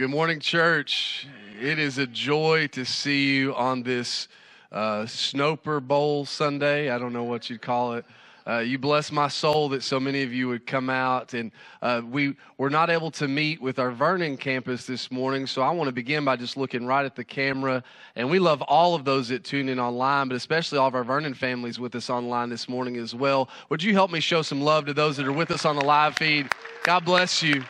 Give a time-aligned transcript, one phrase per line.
[0.00, 1.26] good morning, church.
[1.60, 4.28] It is a joy to see you on this
[4.72, 6.88] uh, Snoper Bowl Sunday.
[6.88, 8.06] I don't know what you'd call it.
[8.46, 11.34] Uh, you bless my soul that so many of you would come out.
[11.34, 15.60] And uh, we were not able to meet with our Vernon campus this morning, so
[15.60, 17.84] I want to begin by just looking right at the camera.
[18.16, 21.04] And we love all of those that tune in online, but especially all of our
[21.04, 23.50] Vernon families with us online this morning as well.
[23.68, 25.84] Would you help me show some love to those that are with us on the
[25.84, 26.48] live feed?
[26.84, 27.62] God bless you.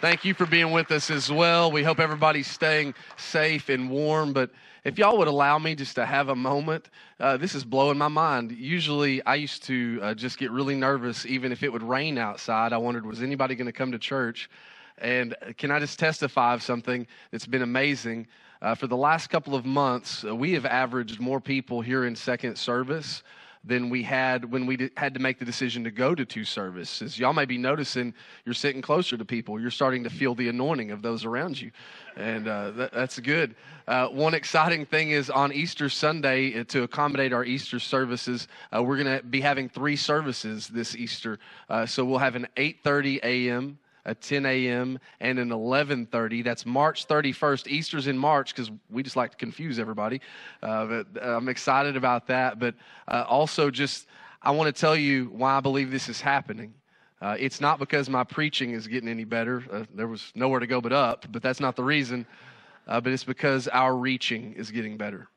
[0.00, 1.72] Thank you for being with us as well.
[1.72, 4.32] We hope everybody's staying safe and warm.
[4.32, 4.50] But
[4.84, 8.06] if y'all would allow me just to have a moment, uh, this is blowing my
[8.06, 8.52] mind.
[8.52, 12.72] Usually, I used to uh, just get really nervous, even if it would rain outside.
[12.72, 14.48] I wondered, was anybody going to come to church?
[14.98, 18.28] And can I just testify of something that's been amazing?
[18.62, 22.14] Uh, for the last couple of months, uh, we have averaged more people here in
[22.14, 23.24] second service
[23.68, 27.18] than we had when we had to make the decision to go to two services.
[27.18, 28.14] Y'all may be noticing
[28.46, 29.60] you're sitting closer to people.
[29.60, 31.70] You're starting to feel the anointing of those around you.
[32.16, 33.54] And uh, that, that's good.
[33.86, 38.82] Uh, one exciting thing is on Easter Sunday, uh, to accommodate our Easter services, uh,
[38.82, 41.38] we're going to be having three services this Easter.
[41.68, 44.98] Uh, so we'll have an 8.30 a.m., a 10 a.m.
[45.20, 46.42] and an 11:30.
[46.42, 47.68] That's March 31st.
[47.68, 50.20] Easter's in March because we just like to confuse everybody.
[50.62, 52.58] Uh, but uh, I'm excited about that.
[52.58, 52.74] But
[53.06, 54.06] uh, also, just
[54.42, 56.72] I want to tell you why I believe this is happening.
[57.20, 59.62] Uh, it's not because my preaching is getting any better.
[59.70, 62.26] Uh, there was nowhere to go but up, but that's not the reason.
[62.86, 65.28] Uh, but it's because our reaching is getting better.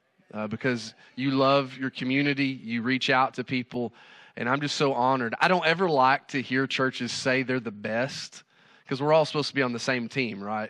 [0.49, 3.91] because you love your community, you reach out to people,
[4.37, 5.35] and I'm just so honored.
[5.41, 8.43] I don't ever like to hear churches say they're the best
[8.91, 10.69] because we're all supposed to be on the same team, right?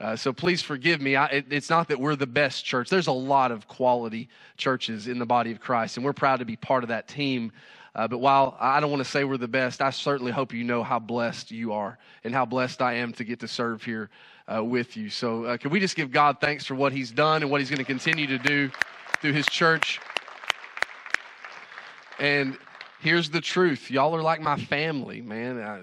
[0.00, 1.14] Uh, so please forgive me.
[1.14, 2.90] I, it, it's not that we're the best church.
[2.90, 6.44] There's a lot of quality churches in the body of Christ, and we're proud to
[6.44, 7.52] be part of that team.
[7.94, 10.64] Uh, but while I don't want to say we're the best, I certainly hope you
[10.64, 14.10] know how blessed you are and how blessed I am to get to serve here
[14.52, 15.08] uh, with you.
[15.08, 17.70] So, uh, can we just give God thanks for what He's done and what He's
[17.70, 18.72] going to continue to do
[19.20, 20.00] through His church?
[22.18, 22.58] And
[22.98, 25.62] here's the truth y'all are like my family, man.
[25.62, 25.78] I,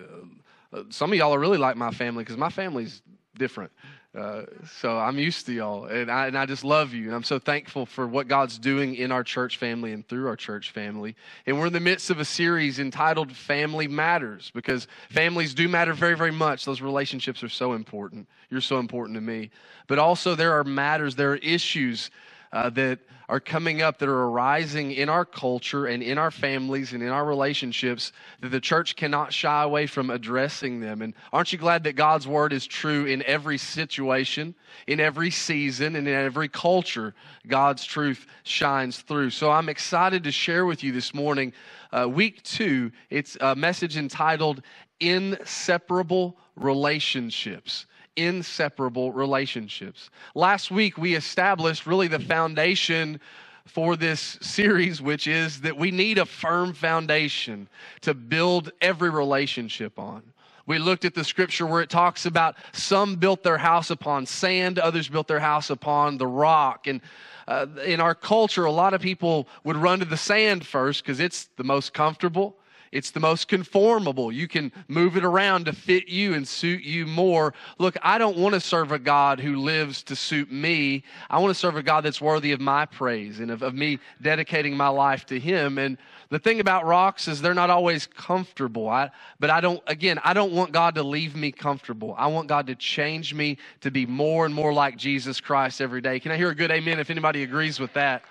[0.90, 3.02] some of y'all are really like my family because my family's
[3.38, 3.72] different.
[4.18, 4.42] Uh,
[4.80, 7.06] so I'm used to y'all, and I, and I just love you.
[7.06, 10.36] And I'm so thankful for what God's doing in our church family and through our
[10.36, 11.16] church family.
[11.46, 15.94] And we're in the midst of a series entitled Family Matters because families do matter
[15.94, 16.66] very, very much.
[16.66, 18.28] Those relationships are so important.
[18.50, 19.52] You're so important to me.
[19.86, 22.10] But also, there are matters, there are issues
[22.52, 23.00] uh, that
[23.30, 27.10] are coming up that are arising in our culture and in our families and in
[27.10, 28.12] our relationships
[28.42, 31.04] that the church cannot shy away from addressing them.
[31.04, 34.56] And aren't you glad that God's word is true in every situation,
[34.88, 37.14] in every season, and in every culture?
[37.46, 39.30] God's truth shines through.
[39.30, 41.54] So I'm excited to share with you this morning,
[41.92, 42.92] uh, week two.
[43.12, 44.64] It's a message entitled
[45.00, 47.86] Inseparable Relationships
[48.20, 50.10] inseparable relationships.
[50.36, 53.20] Last week, we established really the foundation
[53.66, 57.70] for this series, which is that we need a firm foundation
[58.02, 60.24] to build every relationship on.
[60.66, 64.78] We looked at the scripture where it talks about some built their house upon sand,
[64.78, 66.86] others built their house upon the rock.
[66.86, 67.02] And
[67.48, 71.20] uh, in our culture, a lot of people would run to the sand first because
[71.20, 72.56] it's the most comfortable.
[72.92, 74.32] It's the most conformable.
[74.32, 77.54] You can move it around to fit you and suit you more.
[77.78, 81.04] Look, I don't want to serve a God who lives to suit me.
[81.30, 84.00] I want to serve a God that's worthy of my praise and of, of me
[84.22, 85.78] dedicating my life to Him.
[85.78, 85.98] And
[86.30, 88.90] the thing about rocks is they're not always comfortable.
[88.90, 92.16] I, but I don't, again, I don't want God to leave me comfortable.
[92.18, 96.02] I want God to change me to be more and more like Jesus Christ every
[96.02, 96.20] day.
[96.20, 98.24] Can I hear a good amen if anybody agrees with that?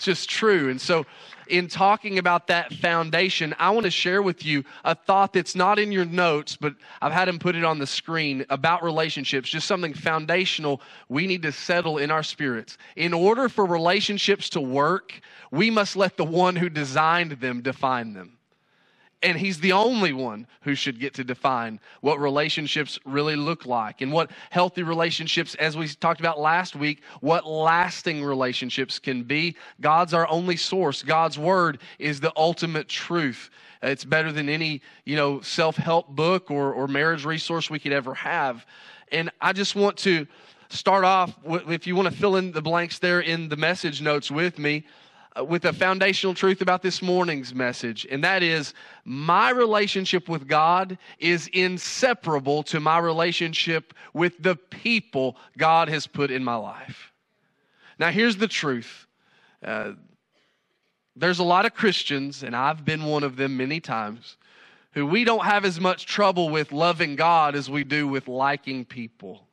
[0.00, 0.70] Just true.
[0.70, 1.06] And so,
[1.46, 5.78] in talking about that foundation, I want to share with you a thought that's not
[5.78, 9.66] in your notes, but I've had him put it on the screen about relationships, just
[9.66, 12.78] something foundational we need to settle in our spirits.
[12.96, 18.14] In order for relationships to work, we must let the one who designed them define
[18.14, 18.39] them.
[19.22, 24.00] And he's the only one who should get to define what relationships really look like
[24.00, 29.56] and what healthy relationships, as we talked about last week, what lasting relationships can be.
[29.82, 31.02] God's our only source.
[31.02, 33.50] God's word is the ultimate truth.
[33.82, 38.14] It's better than any, you know, self-help book or, or marriage resource we could ever
[38.14, 38.64] have.
[39.12, 40.26] And I just want to
[40.70, 44.30] start off, if you want to fill in the blanks there in the message notes
[44.30, 44.86] with me,
[45.46, 48.74] with a foundational truth about this morning's message, and that is
[49.04, 56.30] my relationship with God is inseparable to my relationship with the people God has put
[56.30, 57.12] in my life.
[57.98, 59.06] Now, here's the truth.
[59.62, 59.92] Uh,
[61.14, 64.36] there's a lot of Christians, and I've been one of them many times,
[64.92, 68.84] who we don't have as much trouble with loving God as we do with liking
[68.84, 69.46] people.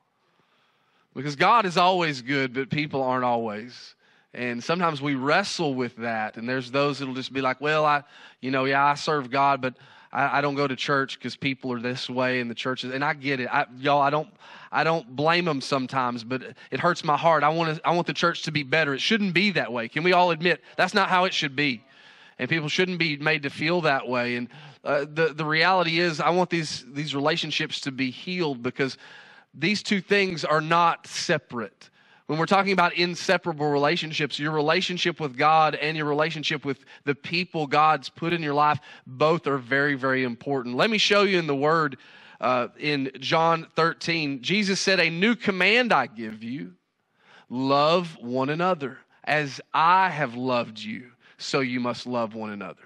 [1.14, 3.96] Because God is always good, but people aren't always.
[4.34, 6.38] And sometimes we wrestle with that.
[6.38, 8.04] And there's those that'll just be like, well, I,
[8.42, 9.76] you know, yeah, I serve God, but
[10.12, 12.94] I, I don't go to church because people are this way in the churches.
[12.94, 13.48] And I get it.
[13.52, 14.30] I, y'all, I don't,
[14.72, 17.44] I don't blame them sometimes, but it hurts my heart.
[17.44, 18.94] I want to, I want the church to be better.
[18.94, 19.88] It shouldn't be that way.
[19.88, 21.84] Can we all admit that's not how it should be?
[22.40, 24.36] And people shouldn't be made to feel that way.
[24.36, 24.50] And
[24.84, 28.98] uh, the, the reality is, I want these, these relationships to be healed because
[29.56, 31.90] these two things are not separate.
[32.28, 37.16] When we're talking about inseparable relationships, your relationship with God and your relationship with the
[37.16, 40.76] people God's put in your life, both are very, very important.
[40.76, 41.98] Let me show you in the Word
[42.42, 44.42] uh, in John 13.
[44.42, 46.74] Jesus said, A new command I give you
[47.50, 48.98] love one another.
[49.24, 52.80] As I have loved you, so you must love one another.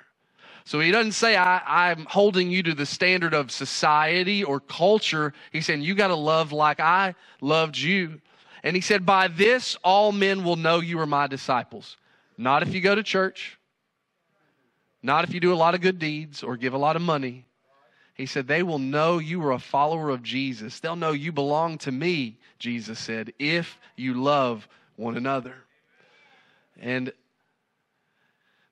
[0.65, 5.33] So he doesn't say, I, am holding you to the standard of society or culture.
[5.51, 8.21] He's saying, You got to love like I loved you.
[8.63, 11.97] And he said, By this all men will know you are my disciples.
[12.37, 13.57] Not if you go to church,
[15.03, 17.45] not if you do a lot of good deeds or give a lot of money.
[18.13, 20.79] He said, They will know you are a follower of Jesus.
[20.79, 25.55] They'll know you belong to me, Jesus said, if you love one another.
[26.79, 27.11] And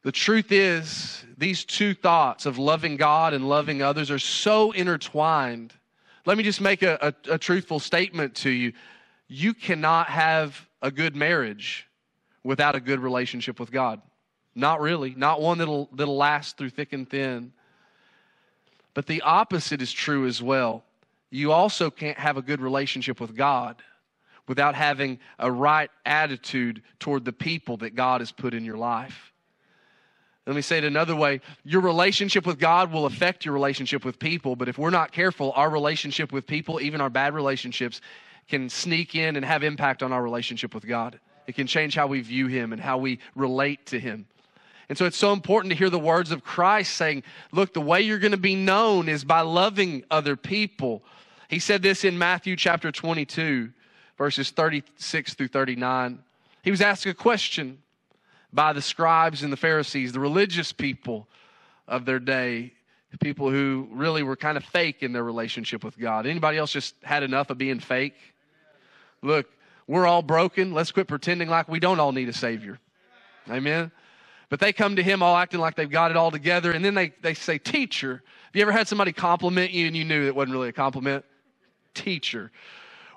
[0.04, 5.74] the truth is, these two thoughts of loving God and loving others are so intertwined.
[6.26, 8.74] Let me just make a, a, a truthful statement to you.
[9.30, 11.88] You cannot have a good marriage
[12.44, 14.02] without a good relationship with God.
[14.56, 17.54] Not really, not one that'll, that'll last through thick and thin.
[18.94, 20.84] But the opposite is true as well.
[21.30, 23.82] You also can't have a good relationship with God
[24.48, 29.32] without having a right attitude toward the people that God has put in your life.
[30.48, 31.42] Let me say it another way.
[31.64, 35.54] Your relationship with God will affect your relationship with people, but if we're not careful,
[35.56, 38.02] our relationship with people, even our bad relationships,
[38.50, 41.20] can sneak in and have impact on our relationship with God.
[41.48, 44.26] It can change how we view Him and how we relate to Him.
[44.90, 48.02] And so it's so important to hear the words of Christ saying, Look, the way
[48.02, 51.04] you're going to be known is by loving other people.
[51.48, 53.72] He said this in Matthew chapter 22,
[54.18, 56.20] verses 36 through 39.
[56.64, 57.80] He was asked a question
[58.52, 61.28] by the scribes and the Pharisees, the religious people
[61.88, 62.74] of their day,
[63.20, 66.26] people who really were kind of fake in their relationship with God.
[66.26, 68.16] Anybody else just had enough of being fake?
[69.22, 69.48] Look,
[69.88, 70.74] we're all broken.
[70.74, 72.80] Let's quit pretending like we don't all need a Savior.
[73.50, 73.92] Amen.
[74.50, 76.96] But they come to him all acting like they've got it all together, and then
[76.96, 78.24] they, they say, Teacher.
[78.46, 81.24] Have you ever had somebody compliment you and you knew it wasn't really a compliment?
[81.94, 82.52] Teacher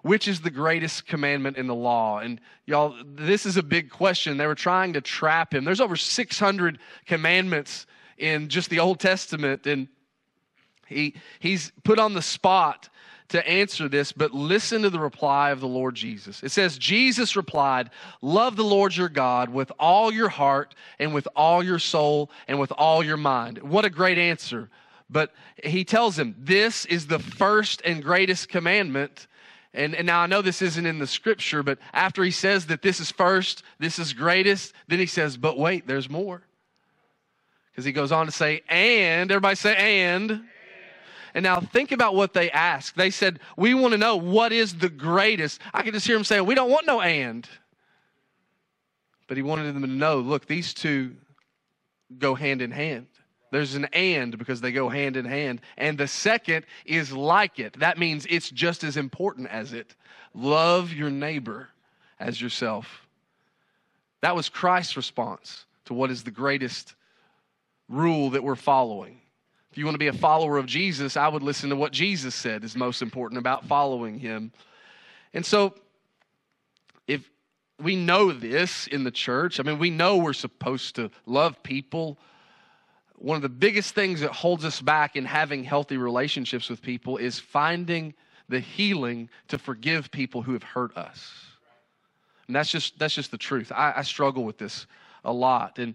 [0.03, 2.19] which is the greatest commandment in the law?
[2.19, 4.37] And y'all, this is a big question.
[4.37, 5.65] They were trying to trap him.
[5.65, 7.87] There's over 600 commandments
[8.19, 9.89] in just the Old Testament, and
[10.87, 12.89] he, he's put on the spot
[13.33, 16.43] to answer this, but listen to the reply of the Lord Jesus.
[16.43, 17.91] It says, Jesus replied,
[18.21, 22.59] Love the Lord your God with all your heart and with all your soul and
[22.61, 23.59] with all your mind.
[23.59, 24.71] What a great answer.
[25.11, 25.33] But
[25.63, 29.27] he tells him, This is the first and greatest commandment.
[29.75, 32.83] And, and now I know this isn't in the scripture, but after he says that
[32.83, 36.43] this is first, this is greatest, then he says, but wait, there's more.
[37.71, 40.43] Because he goes on to say, and, everybody say, and.
[41.35, 41.43] And.
[41.45, 42.97] Now think about what they asked.
[42.97, 45.61] They said, We want to know what is the greatest.
[45.73, 47.49] I can just hear them saying, We don't want no and.
[49.29, 51.17] But he wanted them to know look, these two
[52.19, 53.07] go hand in hand.
[53.51, 55.61] There's an and because they go hand in hand.
[55.77, 57.79] And the second is like it.
[57.81, 59.95] That means it's just as important as it.
[60.35, 61.69] Love your neighbor
[62.19, 63.07] as yourself.
[64.23, 66.95] That was Christ's response to what is the greatest
[67.89, 69.22] rule that we're following.
[69.73, 72.35] If you want to be a follower of Jesus, I would listen to what Jesus
[72.35, 74.53] said is most important about following him.
[75.35, 75.75] And so,
[77.09, 77.29] if
[77.81, 82.19] we know this in the church, I mean, we know we're supposed to love people
[83.23, 87.19] one of the biggest things that holds us back in having healthy relationships with people
[87.19, 88.15] is finding
[88.49, 91.33] the healing to forgive people who have hurt us.
[92.49, 93.71] And that's just that's just the truth.
[93.71, 94.87] I, I struggle with this
[95.25, 95.79] a lot.
[95.79, 95.95] And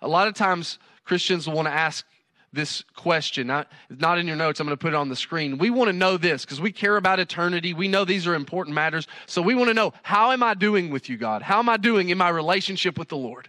[0.00, 2.06] a lot of times Christians will want to ask
[2.52, 3.46] this question.
[3.46, 5.58] Not, not in your notes, I'm going to put it on the screen.
[5.58, 7.72] We want to know this because we care about eternity.
[7.72, 9.06] We know these are important matters.
[9.26, 11.42] So we want to know how am I doing with you, God?
[11.42, 13.48] How am I doing in my relationship with the Lord?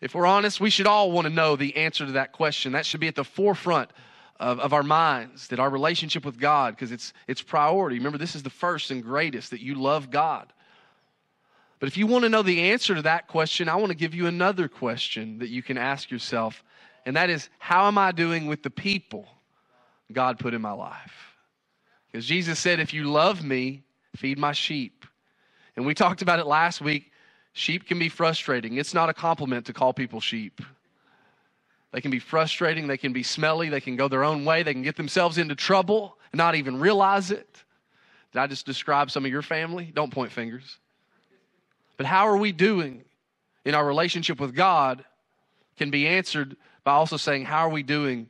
[0.00, 2.72] If we're honest, we should all want to know the answer to that question.
[2.72, 3.90] That should be at the forefront
[4.38, 7.98] of, of our minds, that our relationship with God, because it's, it's priority.
[7.98, 10.50] Remember, this is the first and greatest, that you love God.
[11.78, 14.14] But if you want to know the answer to that question, I want to give
[14.14, 16.64] you another question that you can ask yourself,
[17.06, 19.26] and that is how am I doing with the people
[20.12, 21.34] God put in my life?
[22.10, 23.82] Because Jesus said, if you love me,
[24.16, 25.06] feed my sheep.
[25.76, 27.12] And we talked about it last week.
[27.52, 28.76] Sheep can be frustrating.
[28.76, 30.60] It's not a compliment to call people sheep.
[31.92, 34.72] They can be frustrating, they can be smelly, they can go their own way, they
[34.72, 37.64] can get themselves into trouble and not even realize it.
[38.32, 39.90] Did I just describe some of your family?
[39.92, 40.78] Don't point fingers.
[41.96, 43.02] But how are we doing
[43.64, 45.04] in our relationship with God
[45.76, 48.28] can be answered by also saying, How are we doing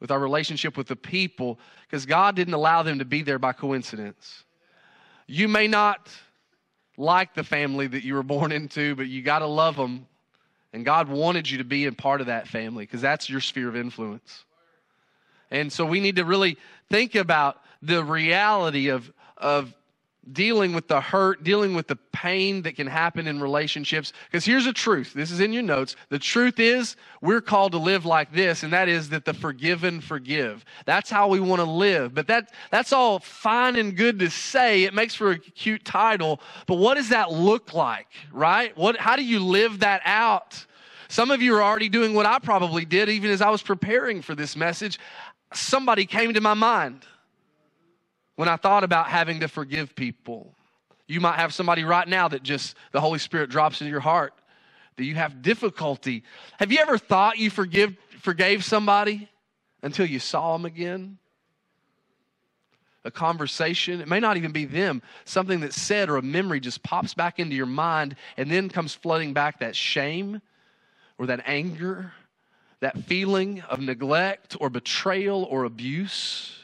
[0.00, 1.58] with our relationship with the people?
[1.82, 4.44] Because God didn't allow them to be there by coincidence.
[5.26, 6.10] You may not
[6.96, 10.06] like the family that you were born into, but you got to love them
[10.72, 13.68] and God wanted you to be a part of that family because that's your sphere
[13.68, 14.44] of influence.
[15.50, 16.56] And so we need to really
[16.88, 19.74] think about the reality of, of
[20.30, 24.12] dealing with the hurt, dealing with the pain that can happen in relationships.
[24.26, 25.96] Because here's the truth this is in your notes.
[26.10, 30.00] The truth is, we're called to live like this, and that is that the forgiven
[30.00, 30.64] forgive.
[30.86, 32.14] That's how we want to live.
[32.14, 34.84] But that, that's all fine and good to say.
[34.84, 36.40] It makes for a cute title.
[36.66, 38.76] But what does that look like, right?
[38.76, 40.64] What, how do you live that out?
[41.08, 44.22] Some of you are already doing what I probably did even as I was preparing
[44.22, 44.98] for this message.
[45.52, 47.04] Somebody came to my mind
[48.42, 50.56] when I thought about having to forgive people.
[51.06, 54.34] You might have somebody right now that just the Holy Spirit drops into your heart
[54.96, 56.24] that you have difficulty.
[56.58, 59.28] Have you ever thought you forgive, forgave somebody
[59.80, 61.18] until you saw them again?
[63.04, 66.82] A conversation, it may not even be them, something that's said or a memory just
[66.82, 70.42] pops back into your mind and then comes flooding back that shame
[71.16, 72.12] or that anger,
[72.80, 76.61] that feeling of neglect or betrayal or abuse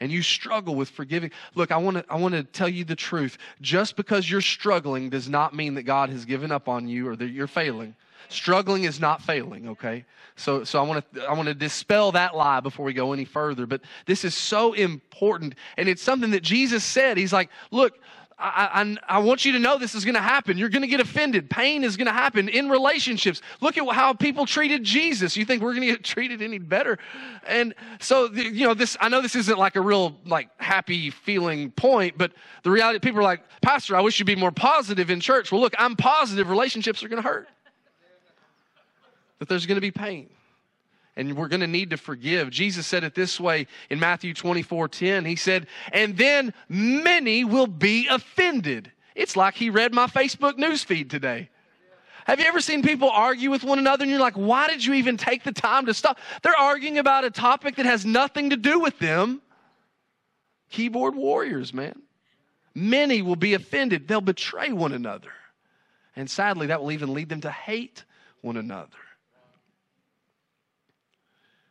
[0.00, 2.96] and you struggle with forgiving, look, I want to I want to tell you the
[2.96, 3.38] truth.
[3.60, 7.16] Just because you're struggling does not mean that God has given up on you or
[7.16, 7.94] that you're failing.
[8.28, 10.04] Struggling is not failing, okay?
[10.36, 13.24] So so I want to I want to dispel that lie before we go any
[13.24, 17.18] further, but this is so important and it's something that Jesus said.
[17.18, 17.98] He's like, "Look,
[18.40, 20.56] I, I, I, want you to know this is going to happen.
[20.56, 21.50] You're going to get offended.
[21.50, 23.42] Pain is going to happen in relationships.
[23.60, 25.36] Look at how people treated Jesus.
[25.36, 26.98] You think we're going to get treated any better?
[27.46, 31.70] And so, you know, this, I know this isn't like a real, like, happy feeling
[31.70, 32.32] point, but
[32.62, 35.52] the reality, people are like, Pastor, I wish you'd be more positive in church.
[35.52, 37.48] Well, look, I'm positive relationships are going to hurt,
[39.38, 40.30] that there's going to be pain
[41.20, 42.48] and we're going to need to forgive.
[42.48, 45.26] Jesus said it this way in Matthew 24 10.
[45.26, 48.90] He said, And then many will be offended.
[49.14, 51.50] It's like he read my Facebook news feed today.
[52.24, 54.94] Have you ever seen people argue with one another and you're like, why did you
[54.94, 56.18] even take the time to stop?
[56.42, 59.42] They're arguing about a topic that has nothing to do with them.
[60.70, 62.00] Keyboard warriors, man.
[62.74, 64.08] Many will be offended.
[64.08, 65.32] They'll betray one another.
[66.16, 68.04] And sadly, that will even lead them to hate
[68.40, 68.96] one another.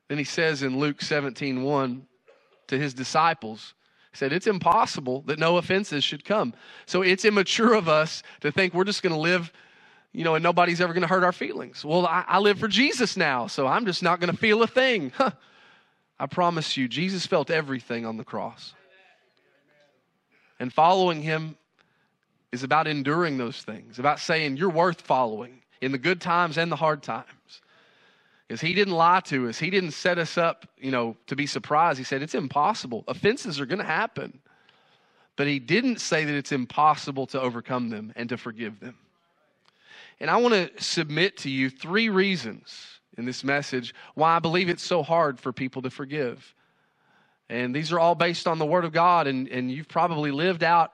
[0.09, 2.07] Then he says in Luke 17 1
[2.67, 3.75] to his disciples,
[4.11, 6.53] he said, It's impossible that no offenses should come.
[6.87, 9.53] So it's immature of us to think we're just going to live,
[10.11, 11.85] you know, and nobody's ever going to hurt our feelings.
[11.85, 14.67] Well, I, I, live for Jesus now, so I'm just not going to feel a
[14.67, 15.13] thing.
[15.21, 15.31] Huh.
[16.21, 18.73] I promise you, Jesus felt everything on the cross.
[20.59, 21.55] And following him
[22.51, 26.69] is about enduring those things, about saying, You're worth following in the good times and
[26.69, 27.61] the hard times
[28.57, 29.59] he didn't lie to us.
[29.59, 31.99] He didn't set us up, you know, to be surprised.
[31.99, 33.03] He said it's impossible.
[33.07, 34.39] Offenses are going to happen.
[35.35, 38.97] But he didn't say that it's impossible to overcome them and to forgive them.
[40.19, 44.67] And I want to submit to you three reasons in this message why I believe
[44.67, 46.55] it's so hard for people to forgive.
[47.49, 50.63] And these are all based on the Word of God, and, and you've probably lived
[50.63, 50.91] out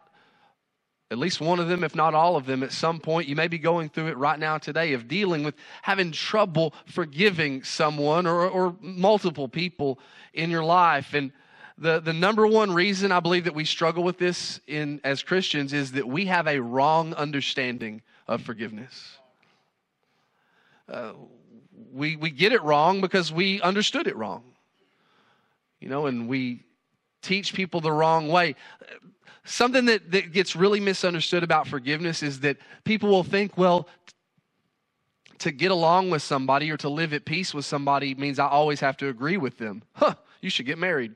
[1.12, 3.28] at least one of them, if not all of them, at some point.
[3.28, 7.64] You may be going through it right now today of dealing with having trouble forgiving
[7.64, 10.00] someone or, or multiple people
[10.34, 11.14] in your life.
[11.14, 11.32] And
[11.78, 15.74] the, the number one reason I believe that we struggle with this in, as Christians
[15.74, 19.20] is that we have a wrong understanding of forgiveness.
[20.90, 21.14] Uh,
[21.94, 24.44] we, we get it wrong because we understood it wrong.
[25.80, 26.64] You know, and we
[27.22, 28.56] teach people the wrong way
[29.46, 33.88] something that, that gets really misunderstood about forgiveness is that people will think, well,
[35.40, 38.80] to get along with somebody or to live at peace with somebody means I always
[38.80, 39.84] have to agree with them.
[39.94, 41.14] Huh, you should get married.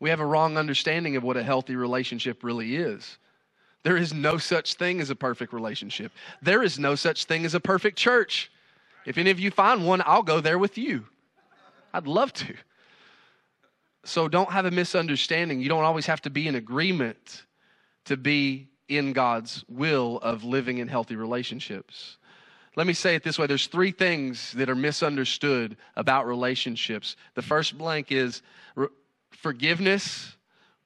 [0.00, 3.18] we have a wrong understanding of what a healthy relationship really is.
[3.82, 6.12] There is no such thing as a perfect relationship.
[6.42, 8.50] There is no such thing as a perfect church.
[9.06, 11.06] If any of you find one, I'll go there with you.
[11.94, 12.54] I'd love to.
[14.08, 15.60] So don't have a misunderstanding.
[15.60, 17.44] You don't always have to be in agreement
[18.06, 22.16] to be in God's will of living in healthy relationships.
[22.74, 27.16] Let me say it this way there's three things that are misunderstood about relationships.
[27.34, 28.40] The first blank is
[28.74, 28.88] re-
[29.30, 30.36] forgiveness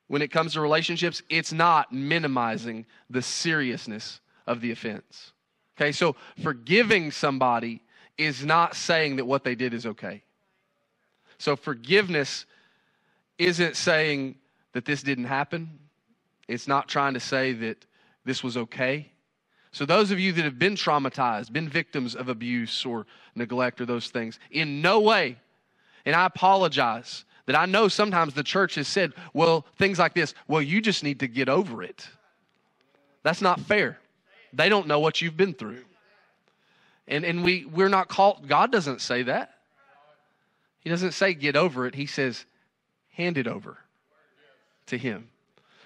[0.09, 5.33] when it comes to relationships, it's not minimizing the seriousness of the offense.
[5.77, 7.83] Okay, so forgiving somebody
[8.19, 10.23] is not saying that what they did is okay.
[11.39, 12.47] So forgiveness
[13.45, 14.37] isn't saying
[14.73, 15.79] that this didn't happen,
[16.49, 17.85] it's not trying to say that
[18.25, 19.11] this was okay.
[19.71, 23.87] So, those of you that have been traumatized, been victims of abuse or neglect or
[23.87, 25.39] those things, in no way,
[26.05, 30.35] and I apologize that I know sometimes the church has said, well, things like this,
[30.47, 32.07] well, you just need to get over it.
[33.23, 33.99] That's not fair.
[34.53, 35.85] They don't know what you've been through.
[37.09, 39.55] And, and we, we're not called, God doesn't say that.
[40.81, 42.45] He doesn't say get over it, He says
[43.13, 43.79] hand it over
[44.87, 45.29] to Him.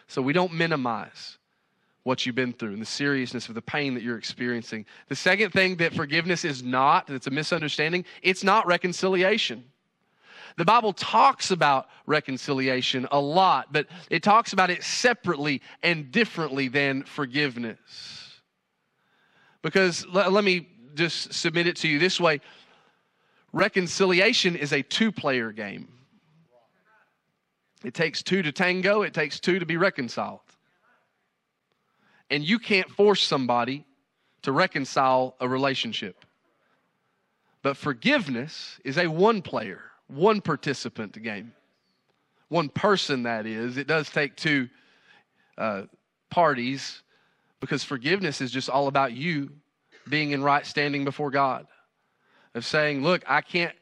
[0.08, 1.38] So we don't minimize
[2.04, 4.86] what you've been through and the seriousness of the pain that you're experiencing.
[5.08, 9.64] The second thing that forgiveness is not, that's a misunderstanding, it's not reconciliation.
[10.56, 16.68] The Bible talks about reconciliation a lot, but it talks about it separately and differently
[16.68, 17.78] than forgiveness.
[19.60, 22.40] Because let, let me just submit it to you this way
[23.52, 25.88] reconciliation is a two player game.
[27.86, 30.40] It takes two to tango, it takes two to be reconciled.
[32.28, 33.86] And you can't force somebody
[34.42, 36.24] to reconcile a relationship.
[37.62, 41.52] But forgiveness is a one player, one participant game.
[42.48, 43.76] One person, that is.
[43.76, 44.68] It does take two
[45.56, 45.82] uh,
[46.28, 47.04] parties
[47.60, 49.52] because forgiveness is just all about you
[50.08, 51.68] being in right standing before God.
[52.52, 53.76] Of saying, look, I can't,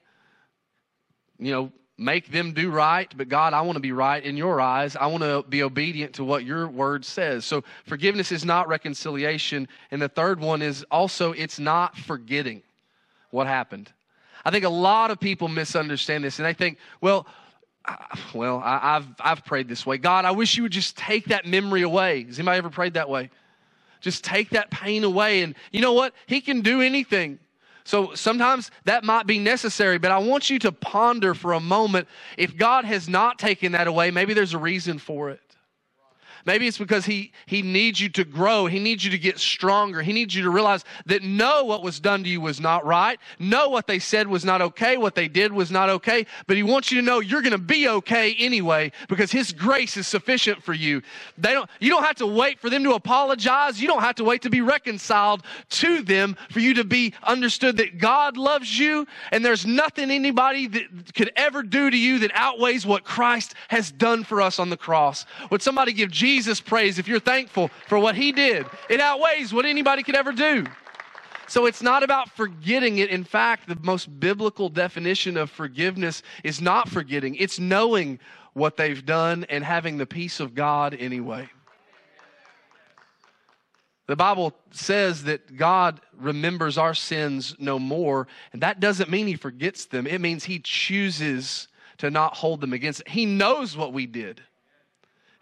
[1.39, 4.61] you know, make them do right, but God, I want to be right in your
[4.61, 4.97] eyes.
[4.97, 7.45] I want to be obedient to what your word says.
[7.45, 9.69] So forgiveness is not reconciliation.
[9.91, 12.63] And the third one is also it's not forgetting
[13.31, 13.93] what happened.
[14.45, 17.27] I think a lot of people misunderstand this and they think, well,
[18.35, 19.99] well, I, have I've prayed this way.
[19.99, 22.25] God, I wish you would just take that memory away.
[22.25, 23.31] Has anybody ever prayed that way?
[24.01, 25.43] Just take that pain away.
[25.43, 26.15] And you know what?
[26.27, 27.39] He can do anything.
[27.85, 32.09] So sometimes that might be necessary, but I want you to ponder for a moment
[32.39, 35.41] if God has not taken that away, maybe there's a reason for it.
[36.47, 38.67] Maybe it's because he, he needs you to grow.
[38.67, 40.03] He needs you to get stronger.
[40.03, 43.19] He needs you to realize that know what was done to you was not right.
[43.39, 44.99] Know what they said was not okay.
[44.99, 46.27] What they did was not okay.
[46.47, 49.97] But he wants you to know you're going to be okay anyway because his grace
[49.97, 51.01] is sufficient for you.
[51.39, 53.81] They don't, you don't have to wait for them to apologize.
[53.81, 57.79] You don't have to wait to be reconciled to them for you to be understood
[57.79, 62.33] that God loves you and there's nothing anybody that could ever do to you that
[62.35, 65.25] outweighs what Christ has done for us on the cross.
[65.51, 68.67] Would somebody give Jesus Jesus praise if you're thankful for what he did.
[68.91, 70.65] It outweighs what anybody could ever do.
[71.47, 73.09] So it's not about forgetting it.
[73.09, 78.19] In fact, the most biblical definition of forgiveness is not forgetting, it's knowing
[78.53, 81.49] what they've done and having the peace of God anyway.
[84.09, 89.37] The Bible says that God remembers our sins no more, and that doesn't mean He
[89.37, 90.09] forgets them.
[90.09, 91.69] It means He chooses
[91.99, 93.03] to not hold them against.
[93.03, 93.09] It.
[93.09, 94.43] He knows what we did.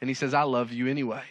[0.03, 1.23] And he says, I love you anyway.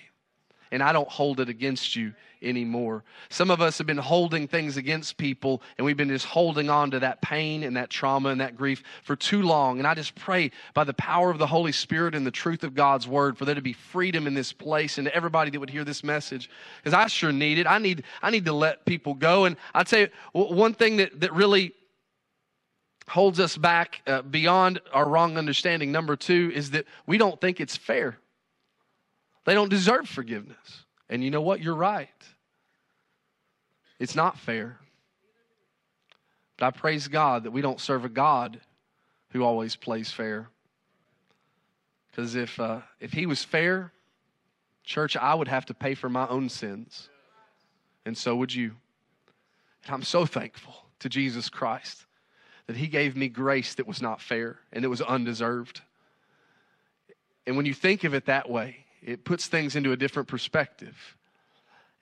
[0.72, 3.04] And I don't hold it against you anymore.
[3.30, 6.90] Some of us have been holding things against people, and we've been just holding on
[6.92, 9.78] to that pain and that trauma and that grief for too long.
[9.80, 12.74] And I just pray by the power of the Holy Spirit and the truth of
[12.74, 15.70] God's word for there to be freedom in this place and to everybody that would
[15.70, 16.50] hear this message.
[16.82, 17.68] Because I sure need it.
[17.68, 19.44] I need, I need to let people go.
[19.44, 21.74] And I'd say one thing that, that really
[23.10, 27.60] holds us back uh, beyond our wrong understanding, number two, is that we don't think
[27.60, 28.18] it's fair.
[29.46, 30.86] They don't deserve forgiveness.
[31.10, 31.62] And you know what?
[31.62, 32.10] You're right.
[34.00, 34.78] It's not fair.
[36.58, 38.60] But I praise God that we don't serve a God
[39.30, 40.48] who always plays fair.
[42.10, 43.92] Because if, uh, if He was fair,
[44.84, 47.10] church, I would have to pay for my own sins.
[48.06, 48.76] And so would you.
[49.86, 52.06] And I'm so thankful to Jesus Christ
[52.68, 55.82] that He gave me grace that was not fair and it was undeserved.
[57.48, 60.96] And when you think of it that way, it puts things into a different perspective.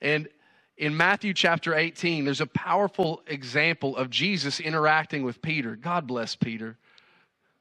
[0.00, 0.28] And
[0.76, 5.76] in Matthew chapter 18, there's a powerful example of Jesus interacting with Peter.
[5.76, 6.76] God bless Peter.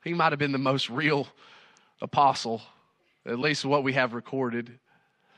[0.04, 1.28] He might have been the most real
[2.02, 2.62] apostle,
[3.26, 4.80] at least what we have recorded.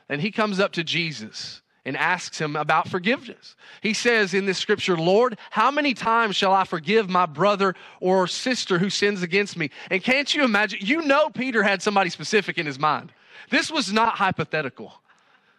[0.08, 3.56] And he comes up to Jesus and asks him about forgiveness.
[3.80, 8.28] He says in this scripture, Lord, how many times shall I forgive my brother or
[8.28, 9.70] sister who sins against me?
[9.90, 10.78] And can't you imagine?
[10.82, 13.12] You know, Peter had somebody specific in his mind.
[13.50, 14.92] This was not hypothetical.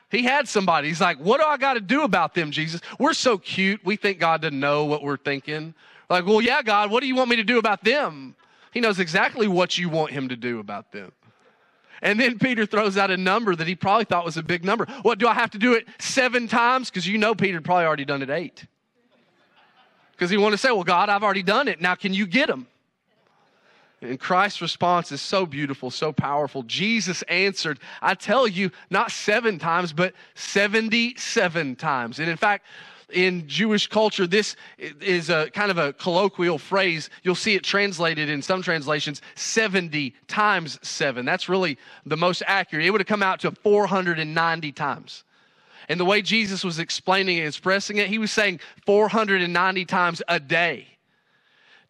[0.09, 0.89] He had somebody.
[0.89, 2.81] He's like, What do I got to do about them, Jesus?
[2.99, 3.83] We're so cute.
[3.83, 5.73] We think God doesn't know what we're thinking.
[6.09, 8.35] Like, well, yeah, God, what do you want me to do about them?
[8.71, 11.11] He knows exactly what you want him to do about them.
[12.03, 14.85] And then Peter throws out a number that he probably thought was a big number.
[15.03, 16.89] What, do I have to do it seven times?
[16.89, 18.65] Because you know Peter probably already done it eight.
[20.11, 21.81] Because he wanted to say, Well, God, I've already done it.
[21.81, 22.67] Now can you get him?
[24.03, 26.63] And Christ's response is so beautiful, so powerful.
[26.63, 32.19] Jesus answered, I tell you, not seven times, but 77 times.
[32.19, 32.65] And in fact,
[33.09, 37.09] in Jewish culture, this is a kind of a colloquial phrase.
[37.23, 41.25] You'll see it translated in some translations 70 times seven.
[41.25, 42.85] That's really the most accurate.
[42.85, 45.23] It would have come out to 490 times.
[45.89, 50.39] And the way Jesus was explaining and expressing it, he was saying 490 times a
[50.39, 50.87] day.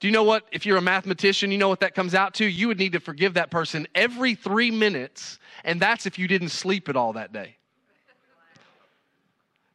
[0.03, 0.45] Do you know what?
[0.51, 2.45] If you're a mathematician, you know what that comes out to?
[2.45, 6.49] You would need to forgive that person every three minutes, and that's if you didn't
[6.49, 7.55] sleep at all that day.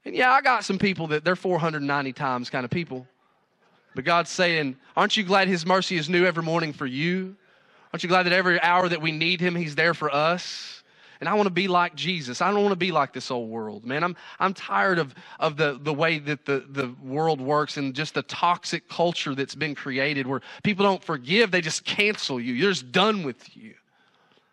[0.04, 3.06] And yeah, I got some people that they're 490 times kind of people.
[3.94, 7.34] But God's saying, Aren't you glad His mercy is new every morning for you?
[7.94, 10.77] Aren't you glad that every hour that we need Him, He's there for us?
[11.20, 12.40] And I want to be like Jesus.
[12.40, 14.04] I don't want to be like this old world, man.
[14.04, 18.14] I'm, I'm tired of, of the, the way that the, the world works and just
[18.14, 22.54] the toxic culture that's been created where people don't forgive, they just cancel you.
[22.54, 23.74] You're just done with you.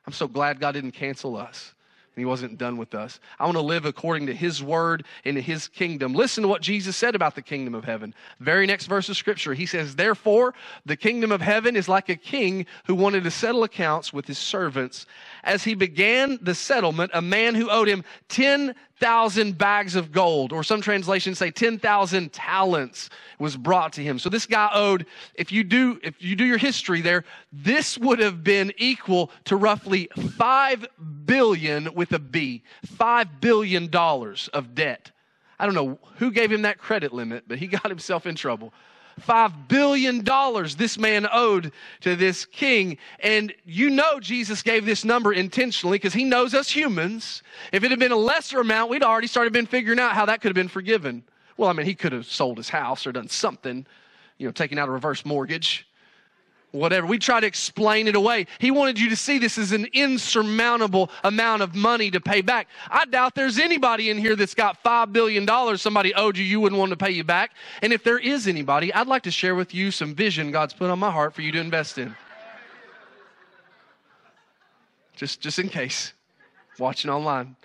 [0.07, 1.74] I'm so glad God didn't cancel us
[2.15, 3.19] and he wasn't done with us.
[3.39, 6.13] I want to live according to his word and his kingdom.
[6.13, 8.13] Listen to what Jesus said about the kingdom of heaven.
[8.39, 10.53] Very next verse of scripture, he says, Therefore,
[10.85, 14.37] the kingdom of heaven is like a king who wanted to settle accounts with his
[14.37, 15.05] servants.
[15.43, 18.05] As he began the settlement, a man who owed him
[18.99, 24.17] 10,000 bags of gold, or some translations say 10,000 talents, was brought to him.
[24.17, 28.19] So this guy owed, if you do, if you do your history there, this would
[28.19, 30.85] have been equal to roughly 5
[31.25, 35.11] billion with a B, 5 billion dollars of debt.
[35.59, 38.73] I don't know who gave him that credit limit, but he got himself in trouble.
[39.21, 40.23] $5 billion
[40.77, 42.97] this man owed to this king.
[43.19, 47.43] And you know Jesus gave this number intentionally because he knows us humans.
[47.71, 50.41] If it had been a lesser amount, we'd already started been figuring out how that
[50.41, 51.23] could have been forgiven.
[51.57, 53.85] Well, I mean, he could have sold his house or done something,
[54.37, 55.87] you know, taking out a reverse mortgage,
[56.75, 57.07] whatever.
[57.07, 58.47] We try to explain it away.
[58.59, 62.67] He wanted you to see this as an insurmountable amount of money to pay back.
[62.89, 65.45] I doubt there's anybody in here that's got $5 billion
[65.77, 67.51] somebody owed you, you wouldn't want to pay you back.
[67.81, 70.89] And if there is anybody, I'd like to share with you some vision God's put
[70.89, 72.15] on my heart for you to invest in.
[75.15, 76.13] Just, just in case.
[76.77, 77.55] Watching online.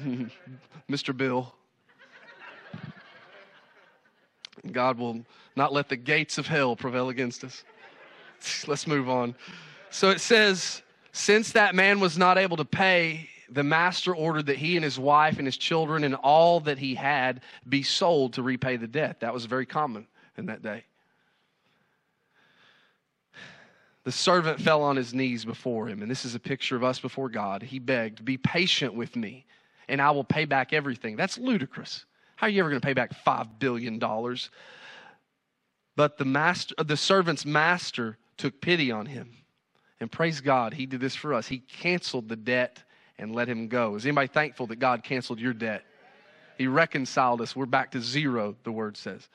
[0.90, 1.16] Mr.
[1.16, 1.52] Bill.
[4.70, 5.24] God will
[5.56, 7.64] not let the gates of hell prevail against us.
[8.66, 9.34] Let's move on.
[9.90, 14.56] So it says, since that man was not able to pay, the master ordered that
[14.56, 18.42] he and his wife and his children and all that he had be sold to
[18.42, 19.20] repay the debt.
[19.20, 20.84] That was very common in that day.
[24.04, 26.98] The servant fell on his knees before him, and this is a picture of us
[26.98, 27.62] before God.
[27.62, 29.44] He begged, Be patient with me,
[29.86, 31.16] and I will pay back everything.
[31.16, 32.06] That's ludicrous.
[32.36, 33.98] How are you ever going to pay back $5 billion?
[35.96, 39.34] But the, master, the servant's master took pity on him.
[40.00, 41.48] And praise God, he did this for us.
[41.48, 42.82] He canceled the debt
[43.18, 43.96] and let him go.
[43.96, 45.84] Is anybody thankful that God canceled your debt?
[46.56, 47.54] He reconciled us.
[47.54, 49.28] We're back to zero, the word says.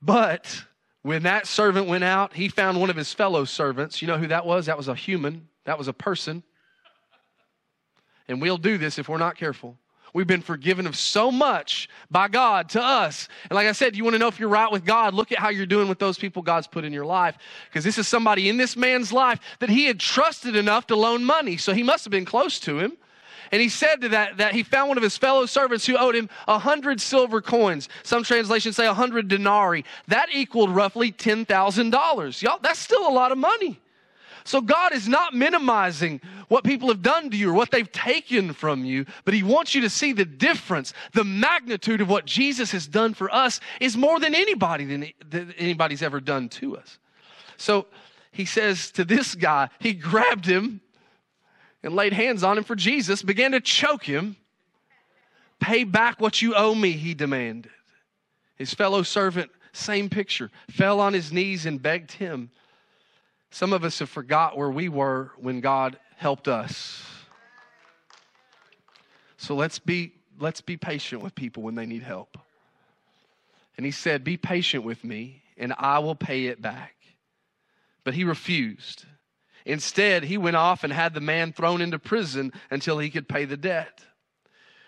[0.00, 0.64] But
[1.02, 4.00] when that servant went out, he found one of his fellow servants.
[4.00, 4.66] You know who that was?
[4.66, 6.42] That was a human, that was a person.
[8.28, 9.78] And we'll do this if we're not careful.
[10.14, 13.28] We've been forgiven of so much by God to us.
[13.44, 15.38] And like I said, you want to know if you're right with God, look at
[15.38, 17.36] how you're doing with those people God's put in your life.
[17.68, 21.24] Because this is somebody in this man's life that he had trusted enough to loan
[21.24, 21.56] money.
[21.56, 22.96] So he must have been close to him.
[23.50, 26.14] And he said to that, that he found one of his fellow servants who owed
[26.14, 27.88] him a hundred silver coins.
[28.02, 29.84] Some translations say a hundred denarii.
[30.08, 32.42] That equaled roughly $10,000.
[32.42, 33.80] Y'all, that's still a lot of money.
[34.48, 38.54] So God is not minimizing what people have done to you or what they've taken
[38.54, 40.94] from you, but He wants you to see the difference.
[41.12, 45.52] The magnitude of what Jesus has done for us is more than anybody than, than
[45.58, 46.98] anybody's ever done to us.
[47.58, 47.88] So
[48.32, 50.80] he says to this guy, he grabbed him
[51.82, 54.34] and laid hands on him for Jesus, began to choke him.
[55.60, 57.70] Pay back what you owe me, he demanded.
[58.56, 62.50] His fellow servant, same picture, fell on his knees and begged him
[63.50, 67.04] some of us have forgot where we were when God helped us.
[69.36, 72.38] So let's be let's be patient with people when they need help.
[73.76, 76.94] And he said, "Be patient with me, and I will pay it back."
[78.04, 79.04] But he refused.
[79.64, 83.44] Instead, he went off and had the man thrown into prison until he could pay
[83.44, 84.04] the debt.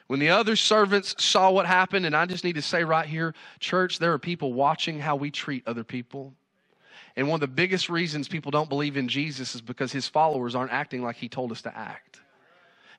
[0.06, 3.34] When the other servants saw what happened, and I just need to say right here,
[3.60, 6.34] church, there are people watching how we treat other people.
[7.16, 10.54] And one of the biggest reasons people don't believe in Jesus is because his followers
[10.54, 12.20] aren't acting like he told us to act.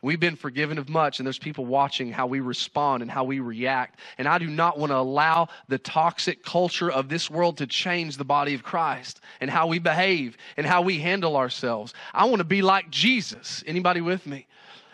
[0.03, 3.39] We've been forgiven of much, and there's people watching how we respond and how we
[3.39, 3.99] react.
[4.17, 8.17] And I do not want to allow the toxic culture of this world to change
[8.17, 11.93] the body of Christ and how we behave and how we handle ourselves.
[12.13, 13.63] I want to be like Jesus.
[13.67, 14.47] Anybody with me?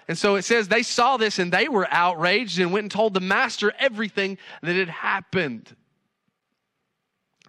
[0.10, 3.14] And so it says they saw this and they were outraged and went and told
[3.14, 5.74] the master everything that had happened.